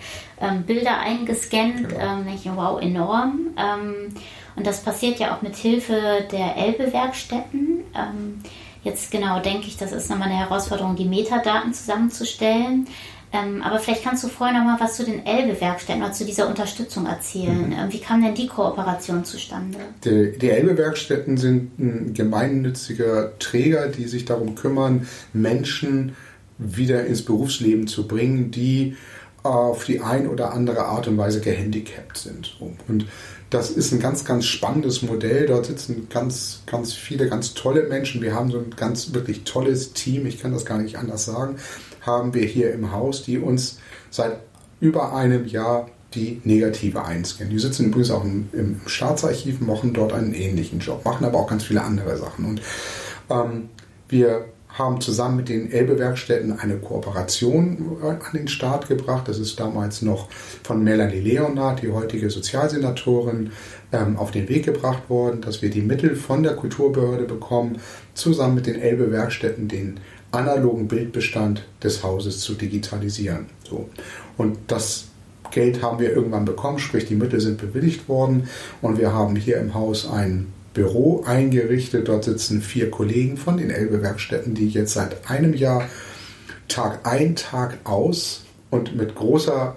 ähm, 0.42 0.64
Bilder 0.64 1.00
eingescannt. 1.00 1.90
Genau. 1.90 2.00
Ähm, 2.00 2.28
ich, 2.34 2.50
wow, 2.56 2.82
enorm. 2.82 3.52
Ähm, 3.58 4.16
und 4.56 4.68
das 4.68 4.82
passiert 4.82 5.20
ja 5.20 5.36
auch 5.36 5.42
mit 5.42 5.56
Hilfe 5.56 6.26
der 6.32 6.58
Elbe-Werkstätten. 6.58 7.82
Ähm, 7.96 8.42
jetzt 8.84 9.12
genau 9.12 9.40
denke 9.40 9.68
ich, 9.68 9.78
das 9.78 9.92
ist 9.92 10.10
nochmal 10.10 10.30
eine 10.30 10.40
Herausforderung, 10.40 10.96
die 10.96 11.06
Metadaten 11.06 11.74
zusammenzustellen. 11.74 12.88
Ähm, 13.34 13.62
aber 13.62 13.80
vielleicht 13.80 14.04
kannst 14.04 14.24
du 14.26 14.28
vorher 14.28 14.58
noch 14.58 14.66
mal 14.66 14.78
was 14.80 14.98
zu 14.98 15.06
den 15.06 15.26
Elbe-Werkstätten 15.26 16.04
oder 16.04 16.12
zu 16.12 16.26
dieser 16.26 16.50
Unterstützung 16.50 17.06
erzählen. 17.06 17.68
Mhm. 17.68 17.72
Ähm, 17.72 17.88
wie 17.92 18.00
kam 18.00 18.22
denn 18.22 18.36
die 18.36 18.48
Kooperation 18.48 19.24
zustande? 19.24 19.78
Die, 20.04 20.38
die 20.38 20.50
Elbe-Werkstätten 20.50 21.38
sind 21.38 21.80
ein 21.80 22.14
gemeinnütziger 22.14 23.38
Träger, 23.40 23.88
die 23.88 24.08
sich 24.08 24.26
darum 24.26 24.56
kümmern, 24.56 25.08
Menschen 25.32 26.16
wieder 26.58 27.06
ins 27.06 27.24
Berufsleben 27.24 27.88
zu 27.88 28.08
bringen, 28.08 28.52
die 28.52 28.98
auf 29.44 29.86
die 29.86 30.02
ein 30.02 30.28
oder 30.28 30.54
andere 30.54 30.86
Art 30.86 31.08
und 31.08 31.18
Weise 31.18 31.42
gehandicapt 31.42 32.18
sind. 32.18 32.58
Und 32.60 33.08
das 33.50 33.70
ist 33.72 33.92
ein 33.92 34.00
ganz, 34.00 34.24
ganz 34.24 34.46
spannendes 34.46 35.02
Modell. 35.02 35.48
Dort 35.48 35.66
sitzen 35.66 36.08
ganz, 36.10 36.62
ganz 36.66 36.94
viele 36.94 37.28
ganz 37.28 37.54
tolle 37.54 37.84
Menschen. 37.84 38.22
Wir 38.22 38.34
haben 38.34 38.52
so 38.52 38.60
ein 38.60 38.72
ganz 38.76 39.14
wirklich 39.14 39.44
tolles 39.44 39.94
Team. 39.94 40.26
Ich 40.26 40.40
kann 40.40 40.54
das 40.54 40.66
gar 40.66 40.78
nicht 40.78 40.98
anders 40.98 41.26
sagen 41.26 41.58
haben 42.02 42.34
wir 42.34 42.46
hier 42.46 42.74
im 42.74 42.92
Haus, 42.92 43.24
die 43.24 43.38
uns 43.38 43.80
seit 44.10 44.40
über 44.80 45.16
einem 45.16 45.46
Jahr 45.46 45.90
die 46.14 46.42
Negative 46.44 47.06
einscannen. 47.06 47.54
Die 47.54 47.60
sitzen 47.60 47.88
übrigens 47.88 48.12
auch 48.12 48.26
im, 48.26 48.82
Staatsarchiv, 48.86 49.62
machen 49.62 49.94
dort 49.94 50.12
einen 50.12 50.34
ähnlichen 50.34 50.80
Job, 50.80 51.06
machen 51.06 51.26
aber 51.26 51.40
auch 51.40 51.48
ganz 51.48 51.64
viele 51.64 51.84
andere 51.84 52.18
Sachen. 52.18 52.46
Und 52.46 52.62
ähm, 53.30 53.70
wir 54.10 54.46
haben 54.74 55.02
zusammen 55.02 55.38
mit 55.38 55.50
den 55.50 55.72
Elbe-Werkstätten 55.72 56.58
eine 56.60 56.78
Kooperation 56.78 57.98
an 58.02 58.20
den 58.34 58.48
Start 58.48 58.88
gebracht. 58.88 59.28
Das 59.28 59.38
ist 59.38 59.60
damals 59.60 60.02
noch 60.02 60.30
von 60.64 60.84
Melanie 60.84 61.20
Leonard, 61.20 61.82
die 61.82 61.92
heutige 61.92 62.30
Sozialsenatorin, 62.30 63.52
ähm, 63.92 64.18
auf 64.18 64.32
den 64.32 64.48
Weg 64.48 64.66
gebracht 64.66 65.10
worden, 65.10 65.42
dass 65.42 65.62
wir 65.62 65.70
die 65.70 65.82
Mittel 65.82 66.16
von 66.16 66.44
der 66.44 66.56
Kulturbehörde 66.56 67.26
bekommen, 67.26 67.80
zusammen 68.14 68.56
mit 68.56 68.68
den 68.68 68.80
Elbe-Werkstätten 68.80 69.68
den 69.68 70.00
analogen 70.32 70.88
Bildbestand 70.88 71.66
des 71.84 72.04
Hauses 72.04 72.40
zu 72.40 72.54
digitalisieren. 72.54 73.48
So. 73.70 73.90
Und 74.38 74.58
das 74.68 75.08
Geld 75.52 75.82
haben 75.84 76.00
wir 76.00 76.14
irgendwann 76.14 76.46
bekommen, 76.46 76.80
sprich 76.80 77.06
die 77.06 77.16
Mittel 77.16 77.42
sind 77.42 77.58
bewilligt 77.58 78.08
worden 78.08 78.48
und 78.82 78.98
wir 78.98 79.14
haben 79.14 79.36
hier 79.36 79.58
im 79.58 79.74
Haus 79.74 80.10
ein 80.10 80.48
Büro 80.74 81.24
eingerichtet. 81.26 82.08
Dort 82.08 82.24
sitzen 82.24 82.62
vier 82.62 82.92
Kollegen 82.92 83.38
von 83.38 83.58
den 83.58 83.70
Elbe-Werkstätten, 83.70 84.54
die 84.56 84.70
jetzt 84.70 84.94
seit 84.94 85.30
einem 85.30 85.54
Jahr 85.54 85.88
Tag 86.68 87.06
ein, 87.06 87.36
Tag 87.36 87.80
aus 87.84 88.46
und 88.70 88.96
mit 88.96 89.16
großer, 89.16 89.76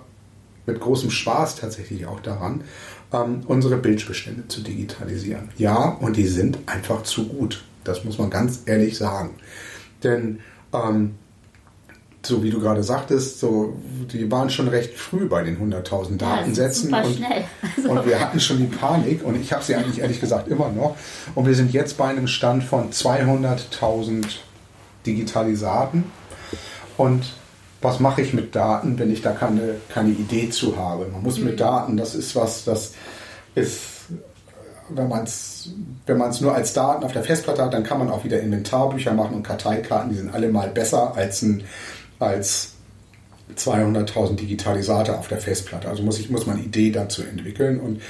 mit 0.66 0.80
großem 0.80 1.10
Spaß 1.10 1.56
tatsächlich 1.56 2.06
auch 2.06 2.20
daran, 2.20 2.62
ähm, 3.12 3.40
unsere 3.46 3.76
Bildbestände 3.76 4.46
zu 4.48 4.60
digitalisieren. 4.60 5.50
Ja, 5.56 5.88
und 5.88 6.16
die 6.16 6.26
sind 6.26 6.58
einfach 6.66 7.02
zu 7.02 7.26
gut. 7.26 7.64
Das 7.82 8.04
muss 8.04 8.18
man 8.18 8.30
ganz 8.30 8.62
ehrlich 8.66 8.96
sagen. 8.96 9.30
Denn 10.02 10.40
ähm, 10.72 11.16
so 12.26 12.42
wie 12.42 12.50
du 12.50 12.60
gerade 12.60 12.82
sagtest, 12.82 13.40
so, 13.40 13.74
die 14.12 14.30
waren 14.30 14.50
schon 14.50 14.68
recht 14.68 14.94
früh 14.94 15.26
bei 15.26 15.42
den 15.42 15.58
100.000 15.58 16.16
Datensätzen. 16.16 16.90
Ja, 16.90 17.02
und, 17.02 17.24
also. 17.76 17.88
und, 17.90 18.06
wir 18.06 18.20
hatten 18.20 18.40
schon 18.40 18.58
die 18.58 18.66
Panik 18.66 19.24
und 19.24 19.40
ich 19.40 19.52
habe 19.52 19.62
sie 19.62 19.74
eigentlich 19.74 20.00
ehrlich 20.00 20.20
gesagt 20.20 20.48
immer 20.48 20.70
noch. 20.70 20.96
Und 21.34 21.46
wir 21.46 21.54
sind 21.54 21.72
jetzt 21.72 21.96
bei 21.96 22.08
einem 22.08 22.26
Stand 22.26 22.64
von 22.64 22.90
200.000 22.90 24.24
Digitalisaten. 25.06 26.04
Und 26.96 27.24
was 27.80 28.00
mache 28.00 28.22
ich 28.22 28.32
mit 28.32 28.54
Daten, 28.54 28.98
wenn 28.98 29.12
ich 29.12 29.20
da 29.20 29.32
keine, 29.32 29.76
keine 29.92 30.10
Idee 30.10 30.50
zu 30.50 30.76
habe? 30.76 31.06
Man 31.06 31.22
muss 31.22 31.38
mhm. 31.38 31.46
mit 31.46 31.60
Daten, 31.60 31.96
das 31.96 32.14
ist 32.14 32.34
was, 32.34 32.64
das 32.64 32.92
ist 33.54 33.94
wenn 34.90 35.08
man 35.08 35.24
es 35.24 35.70
wenn 36.06 36.18
nur 36.18 36.54
als 36.54 36.72
Daten 36.74 37.04
auf 37.04 37.12
der 37.12 37.24
Festplatte 37.24 37.64
hat, 37.64 37.72
dann 37.72 37.84
kann 37.84 37.98
man 37.98 38.10
auch 38.10 38.24
wieder 38.24 38.40
Inventarbücher 38.40 39.14
machen 39.14 39.36
und 39.36 39.42
Karteikarten, 39.42 40.10
die 40.10 40.16
sind 40.16 40.34
alle 40.34 40.48
mal 40.48 40.68
besser 40.68 41.16
als, 41.16 41.42
ein, 41.42 41.64
als 42.24 42.72
200.000 43.56 44.36
Digitalisate 44.36 45.18
auf 45.18 45.28
der 45.28 45.38
Festplatte. 45.38 45.88
Also 45.88 46.02
muss, 46.02 46.18
ich, 46.18 46.30
muss 46.30 46.46
man 46.46 46.62
Idee 46.62 46.90
dazu 46.90 47.22
entwickeln 47.22 47.80
und 47.80 48.00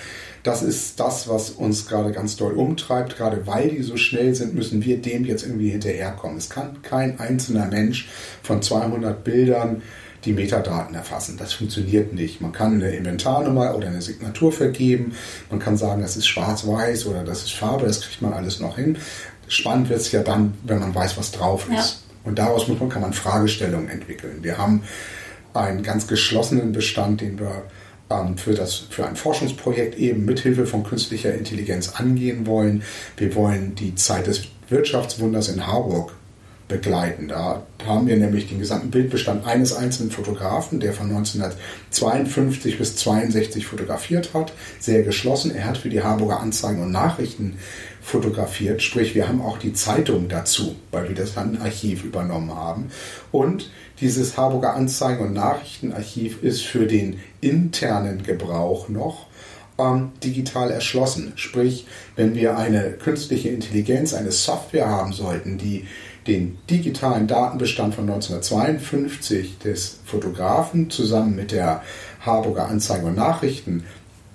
das 0.45 0.63
ist 0.63 1.01
das, 1.01 1.27
was 1.27 1.51
uns 1.51 1.87
gerade 1.87 2.13
ganz 2.13 2.37
doll 2.37 2.53
umtreibt. 2.53 3.17
Gerade 3.17 3.47
weil 3.47 3.71
die 3.71 3.83
so 3.83 3.97
schnell 3.97 4.35
sind, 4.35 4.55
müssen 4.55 4.85
wir 4.85 5.01
dem 5.01 5.25
jetzt 5.25 5.43
irgendwie 5.43 5.71
hinterherkommen. 5.71 6.37
Es 6.37 6.51
kann 6.51 6.83
kein 6.83 7.19
einzelner 7.19 7.67
Mensch 7.67 8.09
von 8.43 8.61
200 8.61 9.25
Bildern 9.25 9.81
die 10.27 10.35
Metadaten 10.35 10.95
erfassen. 10.95 11.37
Das 11.39 11.55
funktioniert 11.55 12.13
nicht. 12.13 12.43
Man 12.43 12.53
kann 12.53 12.75
eine 12.75 12.95
Inventarnummer 12.95 13.75
oder 13.75 13.89
eine 13.89 14.03
Signatur 14.03 14.53
vergeben. 14.53 15.15
Man 15.51 15.61
kann 15.61 15.79
sagen, 15.79 16.03
das 16.03 16.17
ist 16.17 16.27
schwarz-weiß 16.27 17.07
oder 17.07 17.25
das 17.25 17.45
ist 17.45 17.55
Farbe. 17.55 17.87
Das 17.87 18.03
kriegt 18.03 18.21
man 18.21 18.35
alles 18.35 18.61
noch 18.61 18.77
hin. 18.77 18.99
Spannend 19.49 19.89
wird 19.89 20.01
es 20.01 20.13
ja 20.13 20.23
dann, 20.23 20.55
wenn 20.65 20.79
man 20.79 20.95
weiß, 20.95 21.17
was 21.17 21.33
drauf 21.33 21.69
ist. 21.69 21.73
Ja. 21.73 22.04
Und 22.25 22.39
daraus 22.39 22.69
man, 22.69 22.89
kann 22.89 23.03
man 23.03 23.13
Fragestellungen 23.13 23.89
entwickeln. 23.89 24.39
Wir 24.43 24.59
haben 24.59 24.83
einen 25.53 25.83
ganz 25.83 26.07
geschlossenen 26.07 26.73
Bestand, 26.73 27.21
den 27.21 27.39
wir 27.39 27.65
ähm, 28.11 28.37
für, 28.37 28.55
das, 28.55 28.75
für 28.91 29.07
ein 29.07 29.17
Forschungsprojekt 29.17 29.97
eben 29.97 30.25
mithilfe 30.25 30.67
von 30.67 30.85
künstlicher 30.85 31.35
Intelligenz 31.35 31.91
angehen 31.95 32.47
wollen. 32.47 32.83
Wir 33.17 33.35
wollen 33.35 33.75
die 33.75 33.95
Zeit 33.95 34.27
des 34.27 34.49
Wirtschaftswunders 34.69 35.49
in 35.49 35.67
Harburg 35.67 36.13
begleiten. 36.75 37.29
Da 37.29 37.63
haben 37.87 38.09
wir 38.09 38.17
nämlich 38.17 38.49
den 38.49 38.59
gesamten 38.59 38.91
Bildbestand 38.91 39.47
eines 39.47 39.73
einzelnen 39.73 40.11
Fotografen, 40.11 40.81
der 40.81 40.93
von 40.93 41.07
1952 41.09 42.79
bis 42.79 42.91
1962 42.91 43.67
fotografiert 43.67 44.35
hat, 44.35 44.53
sehr 44.81 45.03
geschlossen. 45.03 45.55
Er 45.55 45.67
hat 45.67 45.79
für 45.79 45.89
die 45.89 46.03
Harburger 46.03 46.41
Anzeigen 46.41 46.83
und 46.83 46.91
Nachrichten 46.91 47.59
fotografiert, 48.03 48.83
sprich 48.83 49.15
wir 49.15 49.29
haben 49.29 49.41
auch 49.41 49.57
die 49.57 49.73
Zeitung 49.73 50.29
dazu, 50.29 50.75
weil 50.91 51.09
wir 51.09 51.15
das 51.15 51.35
dann 51.35 51.59
Archiv 51.59 52.05
übernommen 52.05 52.55
haben. 52.55 52.91
Und 53.31 53.71
dieses 54.01 54.37
Harburger 54.37 54.75
Anzeigen 54.75 55.25
und 55.25 55.33
Nachrichtenarchiv 55.33 56.43
ist 56.43 56.63
für 56.63 56.87
den 56.87 57.21
internen 57.41 58.25
Gebrauch 58.25 58.89
noch 58.89 59.27
ähm, 59.79 60.11
digital 60.23 60.71
erschlossen. 60.71 61.33
Sprich, 61.37 61.87
wenn 62.17 62.35
wir 62.35 62.59
eine 62.59 62.93
künstliche 62.93 63.49
Intelligenz, 63.49 64.13
eine 64.13 64.33
Software 64.33 64.89
haben 64.89 65.13
sollten, 65.13 65.59
die 65.59 65.87
den 66.27 66.59
digitalen 66.71 67.27
Datenbestand 67.27 67.95
von 67.95 68.05
1952 68.05 69.59
des 69.59 70.01
Fotografen 70.05 70.91
zusammen 70.91 71.37
mit 71.37 71.53
der 71.53 71.83
Harburger 72.21 72.69
Anzeigen 72.69 73.07
und 73.07 73.17
Nachrichten 73.17 73.85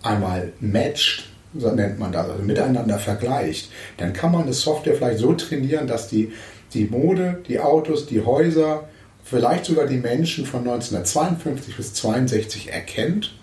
einmal 0.04 0.54
matcht, 0.60 1.30
so 1.58 1.72
nennt 1.72 2.00
man 2.00 2.12
das, 2.12 2.30
also 2.30 2.44
miteinander 2.44 3.00
vergleicht, 3.00 3.72
dann 3.98 4.14
kann 4.14 4.32
man 4.32 4.46
das 4.46 4.62
Software 4.62 4.96
vielleicht 4.96 5.20
so 5.20 5.34
trainieren, 5.34 5.88
dass 5.88 6.08
die, 6.08 6.32
die 6.74 6.86
Mode, 6.86 7.42
die 7.48 7.60
Autos, 7.60 8.06
die 8.06 8.24
Häuser, 8.24 8.88
vielleicht 9.24 9.66
sogar 9.66 9.88
die 9.88 9.98
Menschen 9.98 10.46
von 10.46 10.62
1952 10.62 11.76
bis 11.76 11.88
1962 11.90 12.72
erkennt 12.72 13.39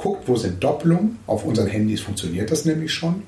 guckt, 0.00 0.28
wo 0.28 0.36
sind 0.36 0.62
Doppelungen. 0.62 1.18
Auf 1.26 1.44
unseren 1.44 1.68
Handys 1.68 2.00
funktioniert 2.00 2.50
das 2.50 2.64
nämlich 2.64 2.92
schon. 2.92 3.22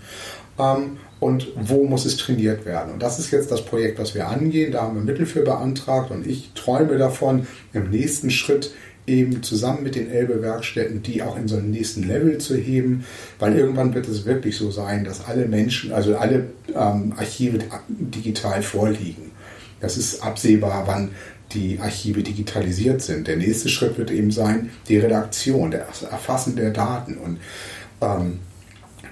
Ähm, 0.59 0.99
und 1.21 1.49
wo 1.55 1.85
muss 1.85 2.05
es 2.05 2.17
trainiert 2.17 2.67
werden. 2.67 2.95
Und 2.95 3.03
das 3.03 3.21
ist 3.21 3.31
jetzt 3.31 3.51
das 3.53 3.65
Projekt, 3.65 4.01
was 4.01 4.15
wir 4.15 4.27
angehen. 4.27 4.73
Da 4.73 4.83
haben 4.83 4.97
wir 4.97 5.03
Mittel 5.03 5.25
für 5.25 5.43
beantragt 5.43 6.11
und 6.11 6.27
ich 6.27 6.51
träume 6.55 6.99
davon, 6.99 7.47
im 7.73 7.91
nächsten 7.91 8.29
Schritt 8.31 8.73
eben 9.07 9.43
zusammen 9.43 9.83
mit 9.83 9.95
den 9.95 10.11
Elbe-Werkstätten, 10.11 11.03
die 11.03 11.23
auch 11.23 11.37
in 11.37 11.47
so 11.47 11.57
einen 11.57 11.71
nächsten 11.71 12.03
Level 12.07 12.39
zu 12.39 12.57
heben, 12.57 13.05
weil 13.39 13.57
irgendwann 13.57 13.95
wird 13.95 14.09
es 14.09 14.25
wirklich 14.25 14.57
so 14.57 14.71
sein, 14.71 15.05
dass 15.05 15.25
alle 15.25 15.47
Menschen, 15.47 15.93
also 15.93 16.17
alle 16.17 16.47
ähm, 16.69 17.13
Archive 17.17 17.59
digital 17.89 18.63
vorliegen. 18.63 19.31
Das 19.81 19.97
ist 19.97 20.23
absehbar, 20.23 20.85
wann 20.87 21.11
die 21.55 21.79
Archive 21.81 22.23
digitalisiert 22.23 23.03
sind. 23.03 23.29
Der 23.29 23.37
nächste 23.37 23.69
Schritt 23.69 23.99
wird 23.99 24.11
eben 24.11 24.31
sein, 24.31 24.71
die 24.89 24.99
Redaktion, 24.99 25.71
das 25.71 26.03
Erfassen 26.03 26.57
der 26.57 26.71
Daten. 26.71 27.17
Und 27.17 27.39
ähm, 28.01 28.39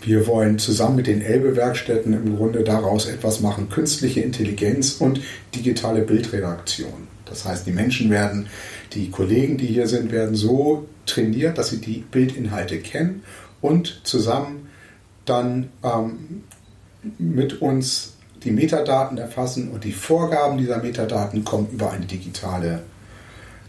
wir 0.03 0.27
wollen 0.27 0.59
zusammen 0.59 0.97
mit 0.97 1.07
den 1.07 1.21
Elbe-Werkstätten 1.21 2.13
im 2.13 2.37
Grunde 2.37 2.65
daraus 2.65 3.07
etwas 3.07 3.41
machen, 3.41 3.69
künstliche 3.69 4.21
Intelligenz 4.21 4.93
und 4.93 5.21
digitale 5.55 6.03
Bildredaktion. 6.03 7.09
Das 7.27 7.45
heißt, 7.45 7.67
die 7.67 7.73
Menschen 7.73 8.11
werden, 8.11 8.47
die 8.93 9.11
Kollegen, 9.11 9.57
die 9.57 9.67
hier 9.67 9.87
sind, 9.87 10.11
werden 10.11 10.35
so 10.35 10.89
trainiert, 11.07 11.59
dass 11.59 11.71
sie 11.71 11.81
die 11.81 12.05
Bildinhalte 12.11 12.79
kennen 12.79 13.23
und 13.61 14.01
zusammen 14.05 14.69
dann 15.25 15.69
ähm, 15.85 16.43
mit 17.19 17.63
uns 17.63 18.15
die 18.45 18.51
Metadaten 18.51 19.19
erfassen 19.19 19.71
und 19.71 19.85
die 19.85 19.93
Vorgaben 19.93 20.59
dieser 20.59 20.79
Metadaten 20.79 21.45
kommen 21.45 21.69
über 21.71 21.91
eine 21.91 22.07
digitale 22.07 22.81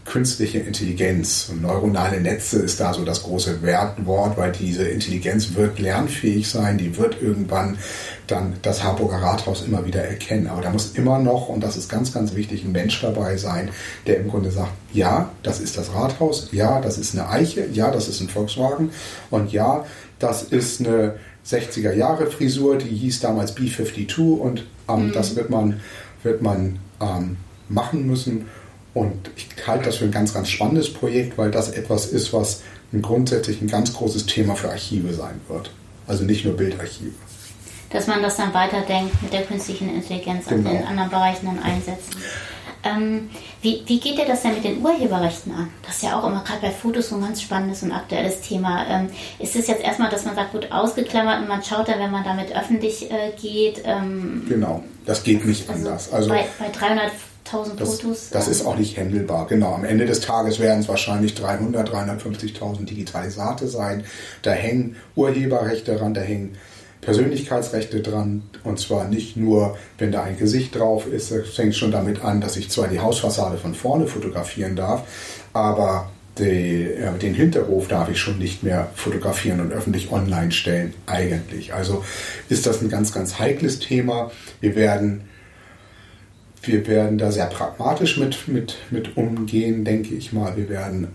künstliche 0.04 0.58
Intelligenz. 0.58 1.48
Und 1.50 1.62
neuronale 1.62 2.20
Netze 2.20 2.58
ist 2.58 2.80
da 2.80 2.92
so 2.92 3.04
das 3.04 3.22
große 3.22 3.62
Wertwort, 3.62 4.36
weil 4.36 4.52
diese 4.52 4.84
Intelligenz 4.88 5.54
wird 5.54 5.78
lernfähig 5.78 6.48
sein, 6.48 6.78
die 6.78 6.96
wird 6.96 7.22
irgendwann 7.22 7.78
dann 8.26 8.54
das 8.62 8.82
Harburger 8.82 9.18
Rathaus 9.18 9.62
immer 9.64 9.86
wieder 9.86 10.02
erkennen. 10.02 10.48
Aber 10.48 10.62
da 10.62 10.70
muss 10.70 10.92
immer 10.94 11.18
noch, 11.18 11.48
und 11.48 11.62
das 11.62 11.76
ist 11.76 11.88
ganz, 11.88 12.12
ganz 12.12 12.34
wichtig, 12.34 12.64
ein 12.64 12.72
Mensch 12.72 13.00
dabei 13.00 13.36
sein, 13.36 13.70
der 14.06 14.18
im 14.18 14.28
Grunde 14.28 14.50
sagt, 14.50 14.72
ja, 14.92 15.30
das 15.42 15.60
ist 15.60 15.78
das 15.78 15.94
Rathaus, 15.94 16.48
ja, 16.52 16.80
das 16.80 16.98
ist 16.98 17.14
eine 17.14 17.28
Eiche, 17.28 17.66
ja, 17.72 17.90
das 17.90 18.08
ist 18.08 18.20
ein 18.20 18.28
Volkswagen 18.28 18.90
und 19.30 19.52
ja, 19.52 19.84
das 20.18 20.42
ist 20.42 20.80
eine 20.80 21.14
60er 21.46 21.92
Jahre 21.92 22.26
Frisur, 22.26 22.78
die 22.78 22.94
hieß 22.94 23.20
damals 23.20 23.56
B52 23.56 24.38
und 24.38 24.66
ähm, 24.88 25.08
mhm. 25.08 25.12
das 25.12 25.36
wird 25.36 25.50
man, 25.50 25.80
wird 26.22 26.42
man 26.42 26.78
ähm, 27.00 27.36
machen 27.68 28.06
müssen. 28.06 28.46
Und 28.94 29.30
ich 29.36 29.48
halte 29.66 29.86
das 29.86 29.96
für 29.96 30.04
ein 30.04 30.10
ganz, 30.10 30.34
ganz 30.34 30.50
spannendes 30.50 30.92
Projekt, 30.92 31.38
weil 31.38 31.50
das 31.50 31.70
etwas 31.70 32.06
ist, 32.06 32.32
was 32.32 32.62
ein 32.92 33.00
grundsätzlich 33.00 33.60
ein 33.62 33.68
ganz 33.68 33.94
großes 33.94 34.26
Thema 34.26 34.54
für 34.54 34.70
Archive 34.70 35.14
sein 35.14 35.40
wird. 35.48 35.70
Also 36.06 36.24
nicht 36.24 36.44
nur 36.44 36.56
Bildarchive. 36.56 37.12
Dass 37.90 38.06
man 38.06 38.22
das 38.22 38.36
dann 38.36 38.52
weiterdenkt 38.52 39.22
mit 39.22 39.32
der 39.32 39.42
künstlichen 39.42 39.94
Intelligenz 39.94 40.46
genau. 40.46 40.70
und 40.70 40.76
in 40.76 40.84
anderen 40.84 41.10
Bereichen 41.10 41.46
dann 41.46 41.58
einsetzen. 41.58 42.16
Ähm, 42.84 43.30
wie, 43.60 43.82
wie 43.86 44.00
geht 44.00 44.18
ihr 44.18 44.26
das 44.26 44.42
denn 44.42 44.54
mit 44.54 44.64
den 44.64 44.82
Urheberrechten 44.82 45.52
an? 45.52 45.68
Das 45.86 45.96
ist 45.96 46.02
ja 46.02 46.18
auch 46.18 46.26
immer 46.26 46.42
gerade 46.42 46.60
bei 46.60 46.70
Fotos 46.70 47.08
so 47.08 47.16
ein 47.16 47.22
ganz 47.22 47.40
spannendes 47.40 47.82
und 47.82 47.92
aktuelles 47.92 48.40
Thema. 48.40 48.86
Ähm, 48.88 49.10
ist 49.38 49.54
es 49.54 49.66
jetzt 49.68 49.82
erstmal, 49.82 50.10
dass 50.10 50.24
man 50.24 50.34
sagt, 50.34 50.52
gut, 50.52 50.70
ausgeklammert 50.72 51.42
und 51.42 51.48
man 51.48 51.62
schaut 51.62 51.88
da, 51.88 51.98
wenn 51.98 52.10
man 52.10 52.24
damit 52.24 52.54
öffentlich 52.56 53.10
äh, 53.10 53.32
geht? 53.40 53.82
Ähm, 53.84 54.44
genau, 54.48 54.82
das 55.06 55.22
geht 55.22 55.44
nicht 55.44 55.68
also 55.68 55.88
anders. 55.88 56.12
Also 56.12 56.28
bei, 56.28 56.44
bei 56.58 56.68
300 56.70 57.12
1000 57.44 57.80
das, 57.80 58.00
Fotos. 58.00 58.30
Das 58.30 58.48
ist 58.48 58.64
auch 58.64 58.76
nicht 58.76 58.96
händelbar, 58.96 59.46
genau. 59.46 59.74
Am 59.74 59.84
Ende 59.84 60.06
des 60.06 60.20
Tages 60.20 60.60
werden 60.60 60.80
es 60.80 60.88
wahrscheinlich 60.88 61.34
300, 61.34 61.90
350.000 61.90 62.84
Digitalisate 62.84 63.68
sein. 63.68 64.04
Da 64.42 64.52
hängen 64.52 64.96
Urheberrechte 65.16 65.96
dran, 65.96 66.14
da 66.14 66.20
hängen 66.20 66.56
Persönlichkeitsrechte 67.02 68.00
dran. 68.00 68.42
Und 68.64 68.78
zwar 68.78 69.06
nicht 69.08 69.36
nur, 69.36 69.76
wenn 69.98 70.10
da 70.10 70.22
ein 70.22 70.38
Gesicht 70.38 70.74
drauf 70.74 71.06
ist. 71.06 71.30
Es 71.30 71.54
fängt 71.54 71.76
schon 71.76 71.90
damit 71.90 72.24
an, 72.24 72.40
dass 72.40 72.56
ich 72.56 72.70
zwar 72.70 72.88
die 72.88 73.00
Hausfassade 73.00 73.58
von 73.58 73.74
vorne 73.74 74.06
fotografieren 74.06 74.76
darf, 74.76 75.02
aber 75.52 76.10
die, 76.38 76.84
äh, 76.84 77.18
den 77.20 77.34
Hinterhof 77.34 77.88
darf 77.88 78.08
ich 78.08 78.18
schon 78.18 78.38
nicht 78.38 78.62
mehr 78.62 78.88
fotografieren 78.94 79.60
und 79.60 79.72
öffentlich 79.72 80.10
online 80.10 80.52
stellen, 80.52 80.94
eigentlich. 81.04 81.74
Also 81.74 82.02
ist 82.48 82.66
das 82.66 82.80
ein 82.80 82.88
ganz, 82.88 83.12
ganz 83.12 83.38
heikles 83.38 83.80
Thema. 83.80 84.30
Wir 84.60 84.74
werden 84.74 85.28
wir 86.64 86.86
werden 86.86 87.18
da 87.18 87.32
sehr 87.32 87.46
pragmatisch 87.46 88.18
mit, 88.18 88.46
mit, 88.46 88.76
mit 88.90 89.16
umgehen, 89.16 89.84
denke 89.84 90.14
ich 90.14 90.32
mal. 90.32 90.56
Wir 90.56 90.68
werden 90.68 91.08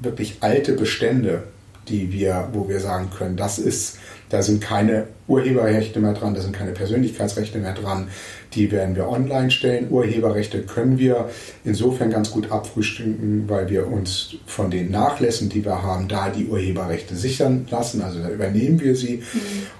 wirklich 0.00 0.38
alte 0.40 0.72
Bestände, 0.72 1.44
die 1.88 2.12
wir, 2.12 2.48
wo 2.52 2.68
wir 2.68 2.80
sagen 2.80 3.10
können, 3.16 3.36
das 3.36 3.58
ist, 3.58 3.98
da 4.28 4.42
sind 4.42 4.60
keine 4.60 5.08
Urheberrechte 5.28 6.00
mehr 6.00 6.14
dran, 6.14 6.34
da 6.34 6.40
sind 6.40 6.54
keine 6.54 6.72
Persönlichkeitsrechte 6.72 7.58
mehr 7.58 7.74
dran, 7.74 8.08
die 8.54 8.70
werden 8.70 8.96
wir 8.96 9.08
online 9.08 9.50
stellen. 9.50 9.90
Urheberrechte 9.90 10.62
können 10.62 10.98
wir 10.98 11.30
insofern 11.64 12.10
ganz 12.10 12.30
gut 12.30 12.50
abfrühstücken, 12.50 13.44
weil 13.48 13.68
wir 13.68 13.88
uns 13.88 14.36
von 14.46 14.70
den 14.70 14.90
Nachlässen, 14.90 15.48
die 15.48 15.64
wir 15.64 15.82
haben, 15.82 16.08
da 16.08 16.30
die 16.30 16.46
Urheberrechte 16.46 17.16
sichern 17.16 17.66
lassen. 17.70 18.02
Also 18.02 18.20
da 18.20 18.28
übernehmen 18.28 18.80
wir 18.80 18.94
sie. 18.94 19.16
Mhm. 19.16 19.22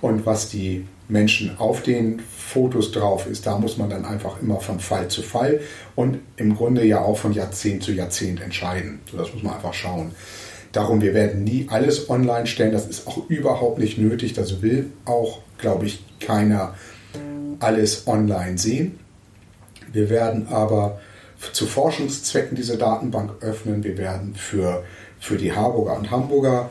Und 0.00 0.26
was 0.26 0.48
die 0.48 0.86
Menschen 1.12 1.58
auf 1.58 1.82
den 1.82 2.20
Fotos 2.52 2.90
drauf 2.90 3.26
ist. 3.26 3.46
Da 3.46 3.58
muss 3.58 3.76
man 3.76 3.90
dann 3.90 4.04
einfach 4.04 4.40
immer 4.40 4.60
von 4.60 4.80
Fall 4.80 5.08
zu 5.08 5.22
Fall 5.22 5.60
und 5.94 6.18
im 6.36 6.56
Grunde 6.56 6.84
ja 6.84 7.00
auch 7.00 7.18
von 7.18 7.32
Jahrzehnt 7.32 7.82
zu 7.82 7.92
Jahrzehnt 7.92 8.40
entscheiden. 8.40 9.00
So, 9.10 9.18
das 9.18 9.32
muss 9.32 9.42
man 9.42 9.54
einfach 9.54 9.74
schauen. 9.74 10.12
Darum, 10.72 11.02
wir 11.02 11.14
werden 11.14 11.44
nie 11.44 11.66
alles 11.70 12.08
online 12.08 12.46
stellen. 12.46 12.72
Das 12.72 12.86
ist 12.86 13.06
auch 13.06 13.28
überhaupt 13.28 13.78
nicht 13.78 13.98
nötig. 13.98 14.32
Das 14.32 14.62
will 14.62 14.90
auch, 15.04 15.40
glaube 15.58 15.86
ich, 15.86 16.04
keiner 16.20 16.74
alles 17.60 18.06
online 18.06 18.58
sehen. 18.58 18.98
Wir 19.92 20.08
werden 20.08 20.48
aber 20.48 21.00
zu 21.52 21.66
Forschungszwecken 21.66 22.56
diese 22.56 22.78
Datenbank 22.78 23.42
öffnen. 23.42 23.84
Wir 23.84 23.98
werden 23.98 24.34
für, 24.34 24.84
für 25.20 25.36
die 25.36 25.52
Harburger 25.52 25.96
und 25.96 26.10
Hamburger 26.10 26.70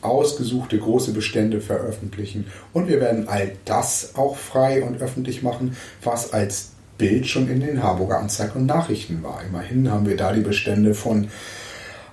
ausgesuchte 0.00 0.78
große 0.78 1.12
Bestände 1.12 1.60
veröffentlichen. 1.60 2.46
Und 2.72 2.88
wir 2.88 3.00
werden 3.00 3.28
all 3.28 3.52
das 3.64 4.12
auch 4.14 4.36
frei 4.36 4.82
und 4.82 5.02
öffentlich 5.02 5.42
machen, 5.42 5.76
was 6.02 6.32
als 6.32 6.70
Bild 6.98 7.26
schon 7.26 7.48
in 7.50 7.60
den 7.60 7.82
Harburger 7.82 8.18
Anzeigen 8.18 8.60
und 8.60 8.66
Nachrichten 8.66 9.22
war. 9.22 9.42
Immerhin 9.46 9.90
haben 9.90 10.06
wir 10.06 10.16
da 10.16 10.32
die 10.32 10.40
Bestände 10.40 10.94
von 10.94 11.28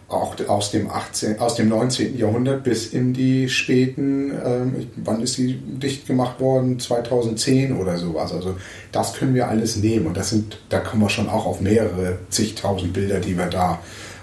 auch 0.10 0.36
aus 0.48 0.72
dem, 0.72 0.90
18, 0.90 1.40
aus 1.40 1.56
dem 1.56 1.70
19. 1.70 2.18
Jahrhundert 2.18 2.64
bis 2.64 2.88
in 2.88 3.14
die 3.14 3.48
späten, 3.48 4.32
ähm, 4.44 4.88
wann 4.98 5.22
ist 5.22 5.36
sie 5.36 5.54
dicht 5.54 6.08
gemacht 6.08 6.40
worden? 6.40 6.80
2010 6.80 7.78
oder 7.78 7.98
sowas. 7.98 8.34
Also 8.34 8.56
das 8.92 9.14
können 9.14 9.36
wir 9.36 9.48
alles 9.48 9.76
nehmen 9.76 10.08
und 10.08 10.18
das 10.18 10.30
sind, 10.30 10.60
da 10.70 10.80
kommen 10.80 11.04
wir 11.04 11.10
schon 11.10 11.30
auch 11.30 11.46
auf 11.46 11.62
mehrere 11.62 12.18
zigtausend 12.30 12.94
Bilder, 12.94 13.20
die 13.20 13.38
wir 13.38 13.46
da 13.46 13.80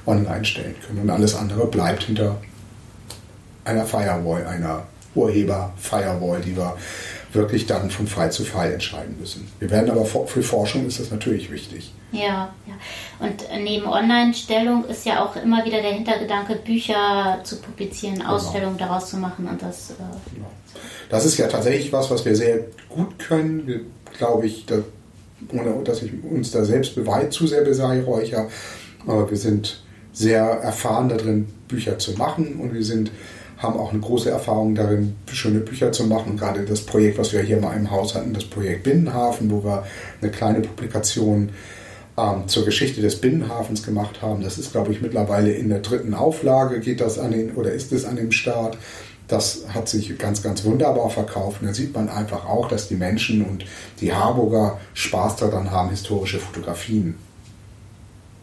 online 0.07 0.45
stellen 0.45 0.75
können. 0.87 1.01
Und 1.03 1.11
alles 1.11 1.35
andere 1.35 1.67
bleibt 1.67 2.05
hinter 2.05 2.37
einer 3.65 3.85
Firewall, 3.85 4.47
einer 4.47 4.87
Urheber-Firewall, 5.15 6.41
die 6.41 6.57
wir 6.57 6.77
wirklich 7.33 7.67
dann 7.67 7.91
von 7.91 8.07
Fall 8.07 8.33
zu 8.33 8.45
Fall 8.45 8.73
entscheiden 8.73 9.17
müssen. 9.19 9.51
Wir 9.59 9.71
werden 9.71 9.91
aber 9.91 10.05
für 10.05 10.43
Forschung 10.43 10.87
ist 10.87 11.01
das 11.01 11.11
natürlich 11.11 11.51
wichtig. 11.51 11.93
Ja, 12.13 12.55
ja. 12.67 12.75
Und 13.19 13.45
neben 13.63 13.87
Online-Stellung 13.87 14.85
ist 14.85 15.05
ja 15.05 15.25
auch 15.25 15.37
immer 15.37 15.65
wieder 15.65 15.83
der 15.83 15.93
Hintergedanke, 15.93 16.57
Bücher 16.57 17.41
zu 17.43 17.57
publizieren, 17.57 18.17
genau. 18.17 18.37
Ausstellungen 18.37 18.79
daraus 18.79 19.11
zu 19.11 19.17
machen 19.17 19.49
und 19.49 19.61
das. 19.61 19.91
Äh, 19.91 19.95
genau. 20.35 20.51
Das 21.09 21.25
ist 21.25 21.37
ja 21.37 21.49
tatsächlich 21.49 21.93
was, 21.93 22.11
was 22.11 22.25
wir 22.25 22.35
sehr 22.35 22.61
gut 22.89 23.19
können. 23.19 23.67
Wir, 23.67 23.81
glaube 24.17 24.47
ich, 24.47 24.67
da, 24.67 24.77
ohne 25.53 25.83
dass 25.85 26.03
ich 26.03 26.13
uns 26.25 26.51
da 26.53 26.65
selbst 26.65 26.95
beweit, 26.95 27.33
zu 27.33 27.47
sehr 27.47 27.63
beweihräucher, 27.63 28.49
aber 29.07 29.29
wir 29.31 29.37
sind 29.37 29.83
sehr 30.13 30.43
erfahren 30.43 31.09
darin, 31.09 31.49
Bücher 31.69 31.99
zu 31.99 32.13
machen 32.13 32.59
und 32.61 32.73
wir 32.73 32.85
sind 32.85 33.11
haben 33.59 33.79
auch 33.79 33.93
eine 33.93 34.01
große 34.01 34.31
Erfahrung 34.31 34.75
darin, 34.75 35.17
schöne 35.33 35.61
Bücher 35.61 35.93
zu 35.93 36.05
machen. 36.05 36.37
Gerade 36.37 36.65
das 36.65 36.83
Projekt, 36.83 37.19
was 37.19 37.33
wir 37.33 37.41
hier 37.41 37.61
mal 37.61 37.75
im 37.75 37.91
Haus 37.91 38.15
hatten, 38.15 38.35
das 38.35 38.45
Projekt 38.45 38.83
Binnenhafen, 38.83 39.51
wo 39.51 39.65
wir 39.65 39.85
eine 40.21 40.31
kleine 40.31 40.61
Publikation 40.61 41.51
ähm, 42.19 42.49
zur 42.49 42.65
Geschichte 42.65 43.01
des 43.01 43.21
Binnenhafens 43.21 43.83
gemacht 43.83 44.21
haben. 44.23 44.43
Das 44.43 44.59
ist, 44.59 44.73
glaube 44.73 44.93
ich, 44.93 45.01
mittlerweile 45.01 45.53
in 45.53 45.69
der 45.69 45.81
dritten 45.81 46.15
Auflage, 46.15 46.81
geht 46.81 47.01
das 47.01 47.19
an 47.19 47.33
den, 47.33 47.55
oder 47.55 47.73
ist 47.73 47.93
es 47.93 48.05
an 48.05 48.17
dem 48.17 48.33
Start. 48.33 48.77
Das 49.29 49.65
hat 49.75 49.89
sich 49.89 50.17
ganz, 50.19 50.43
ganz 50.43 50.65
wunderbar 50.65 51.11
verkauft. 51.11 51.61
Und 51.61 51.69
da 51.69 51.75
sieht 51.75 51.95
man 51.95 52.09
einfach 52.09 52.47
auch, 52.47 52.69
dass 52.69 52.89
die 52.89 52.95
Menschen 52.95 53.45
und 53.45 53.65
die 54.01 54.13
Harburger 54.13 54.79
Spaß 54.95 55.37
daran 55.37 55.71
haben, 55.71 55.91
historische 55.91 56.39
Fotografien 56.39 57.17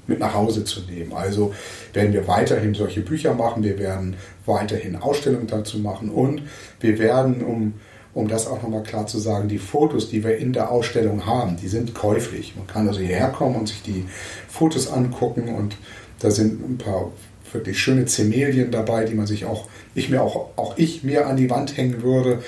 mit 0.07 0.19
nach 0.19 0.33
Hause 0.33 0.63
zu 0.63 0.81
nehmen. 0.81 1.13
Also 1.13 1.53
werden 1.93 2.13
wir 2.13 2.27
weiterhin 2.27 2.73
solche 2.73 3.01
Bücher 3.01 3.33
machen, 3.33 3.63
wir 3.63 3.79
werden 3.79 4.15
weiterhin 4.45 4.95
Ausstellungen 4.95 5.47
dazu 5.47 5.79
machen 5.79 6.09
und 6.09 6.43
wir 6.79 6.99
werden, 6.99 7.43
um, 7.43 7.73
um 8.13 8.27
das 8.27 8.47
auch 8.47 8.61
nochmal 8.61 8.83
klar 8.83 9.07
zu 9.07 9.19
sagen, 9.19 9.47
die 9.47 9.57
Fotos, 9.57 10.09
die 10.09 10.23
wir 10.23 10.37
in 10.37 10.53
der 10.53 10.71
Ausstellung 10.71 11.25
haben, 11.25 11.57
die 11.57 11.67
sind 11.67 11.93
käuflich. 11.93 12.55
Man 12.55 12.67
kann 12.67 12.87
also 12.87 12.99
hierher 12.99 13.29
kommen 13.29 13.55
und 13.55 13.67
sich 13.67 13.81
die 13.81 14.05
Fotos 14.47 14.91
angucken 14.91 15.55
und 15.55 15.77
da 16.19 16.31
sind 16.31 16.63
ein 16.67 16.77
paar 16.77 17.11
wirklich 17.51 17.79
schöne 17.79 18.05
Zemelien 18.05 18.71
dabei, 18.71 19.05
die 19.05 19.13
man 19.13 19.27
sich 19.27 19.45
auch, 19.45 19.67
ich 19.93 20.09
mir 20.09 20.23
auch, 20.23 20.49
auch 20.55 20.77
ich 20.77 21.03
mir 21.03 21.27
an 21.27 21.37
die 21.37 21.49
Wand 21.49 21.77
hängen 21.77 22.01
würde. 22.01 22.41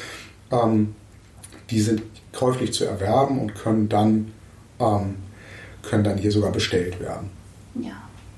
Ähm, 0.52 0.96
die 1.70 1.82
sind 1.82 2.04
käuflich 2.32 2.74
zu 2.74 2.86
erwerben 2.86 3.40
und 3.40 3.56
können 3.56 3.90
dann, 3.90 4.32
ähm, 4.80 5.16
können 5.84 6.04
dann 6.04 6.18
hier 6.18 6.32
sogar 6.32 6.52
bestellt 6.52 7.00
werden. 7.00 7.30
Ja, 7.76 7.94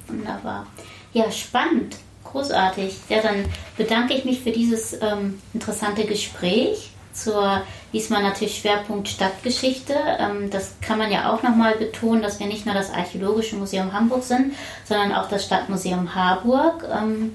wunderbar. 0.07 0.67
Ja, 1.13 1.31
spannend, 1.31 1.95
großartig. 2.23 2.95
Ja, 3.09 3.21
dann 3.21 3.45
bedanke 3.77 4.13
ich 4.13 4.25
mich 4.25 4.41
für 4.41 4.51
dieses 4.51 4.93
ähm, 5.01 5.41
interessante 5.53 6.05
Gespräch 6.05 6.91
zur 7.13 7.63
diesmal 7.93 8.21
natürlich 8.21 8.59
Schwerpunkt 8.59 9.07
Stadtgeschichte. 9.07 9.95
Ähm, 10.19 10.49
das 10.49 10.75
kann 10.81 10.97
man 10.97 11.11
ja 11.11 11.33
auch 11.33 11.43
nochmal 11.43 11.75
betonen, 11.75 12.21
dass 12.21 12.39
wir 12.39 12.47
nicht 12.47 12.65
nur 12.65 12.75
das 12.75 12.91
Archäologische 12.91 13.55
Museum 13.55 13.93
Hamburg 13.93 14.23
sind, 14.23 14.53
sondern 14.85 15.13
auch 15.13 15.27
das 15.27 15.45
Stadtmuseum 15.45 16.13
Harburg. 16.13 16.85
Ähm, 16.91 17.33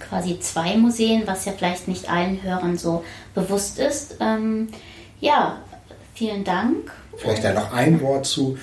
quasi 0.00 0.40
zwei 0.40 0.76
Museen, 0.76 1.26
was 1.26 1.44
ja 1.44 1.52
vielleicht 1.52 1.88
nicht 1.88 2.10
allen 2.10 2.42
Hörern 2.42 2.76
so 2.76 3.04
bewusst 3.34 3.78
ist. 3.78 4.16
Ähm, 4.20 4.68
ja, 5.20 5.58
vielen 6.14 6.44
Dank. 6.44 6.90
Vielleicht 7.16 7.44
da 7.44 7.52
noch 7.52 7.72
ein 7.72 8.00
Wort 8.00 8.26
zu. 8.26 8.58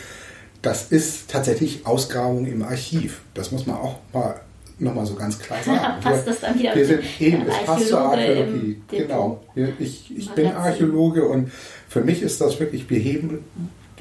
Das 0.61 0.91
ist 0.91 1.29
tatsächlich 1.29 1.85
Ausgrabung 1.85 2.45
im 2.45 2.63
Archiv. 2.63 3.21
Das 3.33 3.51
muss 3.51 3.65
man 3.65 3.77
auch 3.77 3.97
mal 4.13 4.41
nochmal 4.79 5.05
so 5.05 5.15
ganz 5.15 5.39
klar 5.39 5.61
sagen. 5.65 6.01
passt 6.01 6.27
das 6.27 6.39
dann 6.41 6.57
wieder 6.57 6.75
wir 6.75 6.85
sind 6.85 7.01
eben, 7.19 7.47
es 7.47 7.65
passt 7.65 7.87
zur 7.87 7.99
Archäologie. 7.99 8.81
Genau. 8.89 9.43
Ich, 9.79 10.15
ich 10.15 10.29
bin 10.31 10.47
Archäologe 10.47 11.25
und 11.25 11.51
für 11.87 12.01
mich 12.01 12.21
ist 12.21 12.41
das 12.41 12.59
wirklich, 12.59 12.89
wir 12.89 12.99
heben, 12.99 13.39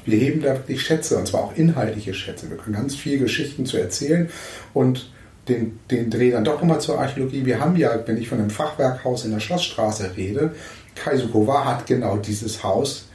wir 0.05 0.17
heben 0.17 0.41
da 0.41 0.53
wirklich 0.55 0.81
Schätze 0.81 1.17
und 1.17 1.27
zwar 1.27 1.41
auch 1.41 1.55
inhaltliche 1.55 2.13
Schätze. 2.13 2.49
Wir 2.49 2.57
können 2.57 2.75
ganz 2.75 2.95
viele 2.95 3.19
Geschichten 3.19 3.65
zu 3.65 3.77
erzählen 3.77 4.29
und 4.73 5.11
den, 5.47 5.79
den 5.89 6.09
Dreh 6.09 6.31
dann 6.31 6.43
doch 6.43 6.61
nochmal 6.61 6.79
zur 6.79 6.99
Archäologie. 6.99 7.45
Wir 7.45 7.59
haben 7.59 7.75
ja, 7.75 8.07
wenn 8.07 8.17
ich 8.17 8.29
von 8.29 8.39
einem 8.39 8.51
Fachwerkhaus 8.51 9.25
in 9.25 9.31
der 9.31 9.39
Schlossstraße 9.39 10.15
rede, 10.15 10.53
Kaisukowa 10.95 11.65
hat 11.65 11.87
genau 11.87 12.17
dieses 12.17 12.63
Haus 12.63 13.08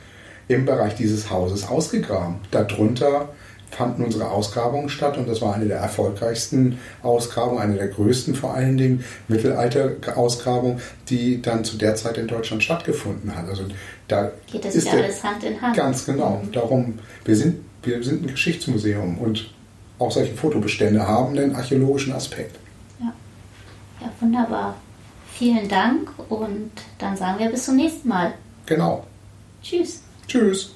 im 0.48 0.64
Bereich 0.64 0.94
dieses 0.94 1.30
Hauses 1.30 1.68
ausgegraben. 1.68 2.36
Darunter 2.50 3.28
fanden 3.74 4.04
unsere 4.04 4.30
Ausgrabungen 4.30 4.88
statt 4.88 5.18
und 5.18 5.28
das 5.28 5.42
war 5.42 5.54
eine 5.54 5.66
der 5.66 5.78
erfolgreichsten 5.78 6.78
Ausgrabungen, 7.02 7.60
eine 7.60 7.74
der 7.74 7.88
größten 7.88 8.34
vor 8.34 8.54
allen 8.54 8.76
Dingen 8.76 9.04
Mittelalter-Ausgrabungen, 9.28 10.80
die 11.08 11.42
dann 11.42 11.64
zu 11.64 11.76
der 11.76 11.96
Zeit 11.96 12.16
in 12.16 12.28
Deutschland 12.28 12.62
stattgefunden 12.62 13.36
hat. 13.36 13.48
Also 13.48 13.64
da 14.08 14.30
geht 14.50 14.64
das 14.64 14.84
ja 14.84 14.92
alles 14.92 15.22
Hand 15.22 15.44
in 15.44 15.60
Hand. 15.60 15.76
Ganz 15.76 16.06
genau. 16.06 16.42
Mhm. 16.44 16.52
Darum, 16.52 16.98
wir 17.24 17.36
sind, 17.36 17.56
wir 17.82 18.02
sind 18.02 18.22
ein 18.22 18.28
Geschichtsmuseum 18.28 19.18
und 19.18 19.50
auch 19.98 20.10
solche 20.10 20.34
Fotobestände 20.34 21.06
haben 21.06 21.36
einen 21.36 21.54
archäologischen 21.54 22.12
Aspekt. 22.12 22.56
Ja, 23.00 23.12
ja 24.00 24.10
wunderbar. 24.20 24.76
Vielen 25.32 25.68
Dank 25.68 26.10
und 26.28 26.70
dann 26.98 27.16
sagen 27.16 27.40
wir 27.40 27.50
bis 27.50 27.64
zum 27.64 27.76
nächsten 27.76 28.08
Mal. 28.08 28.34
Genau. 28.66 29.04
Tschüss. 29.62 30.03
Tschüss. 30.26 30.70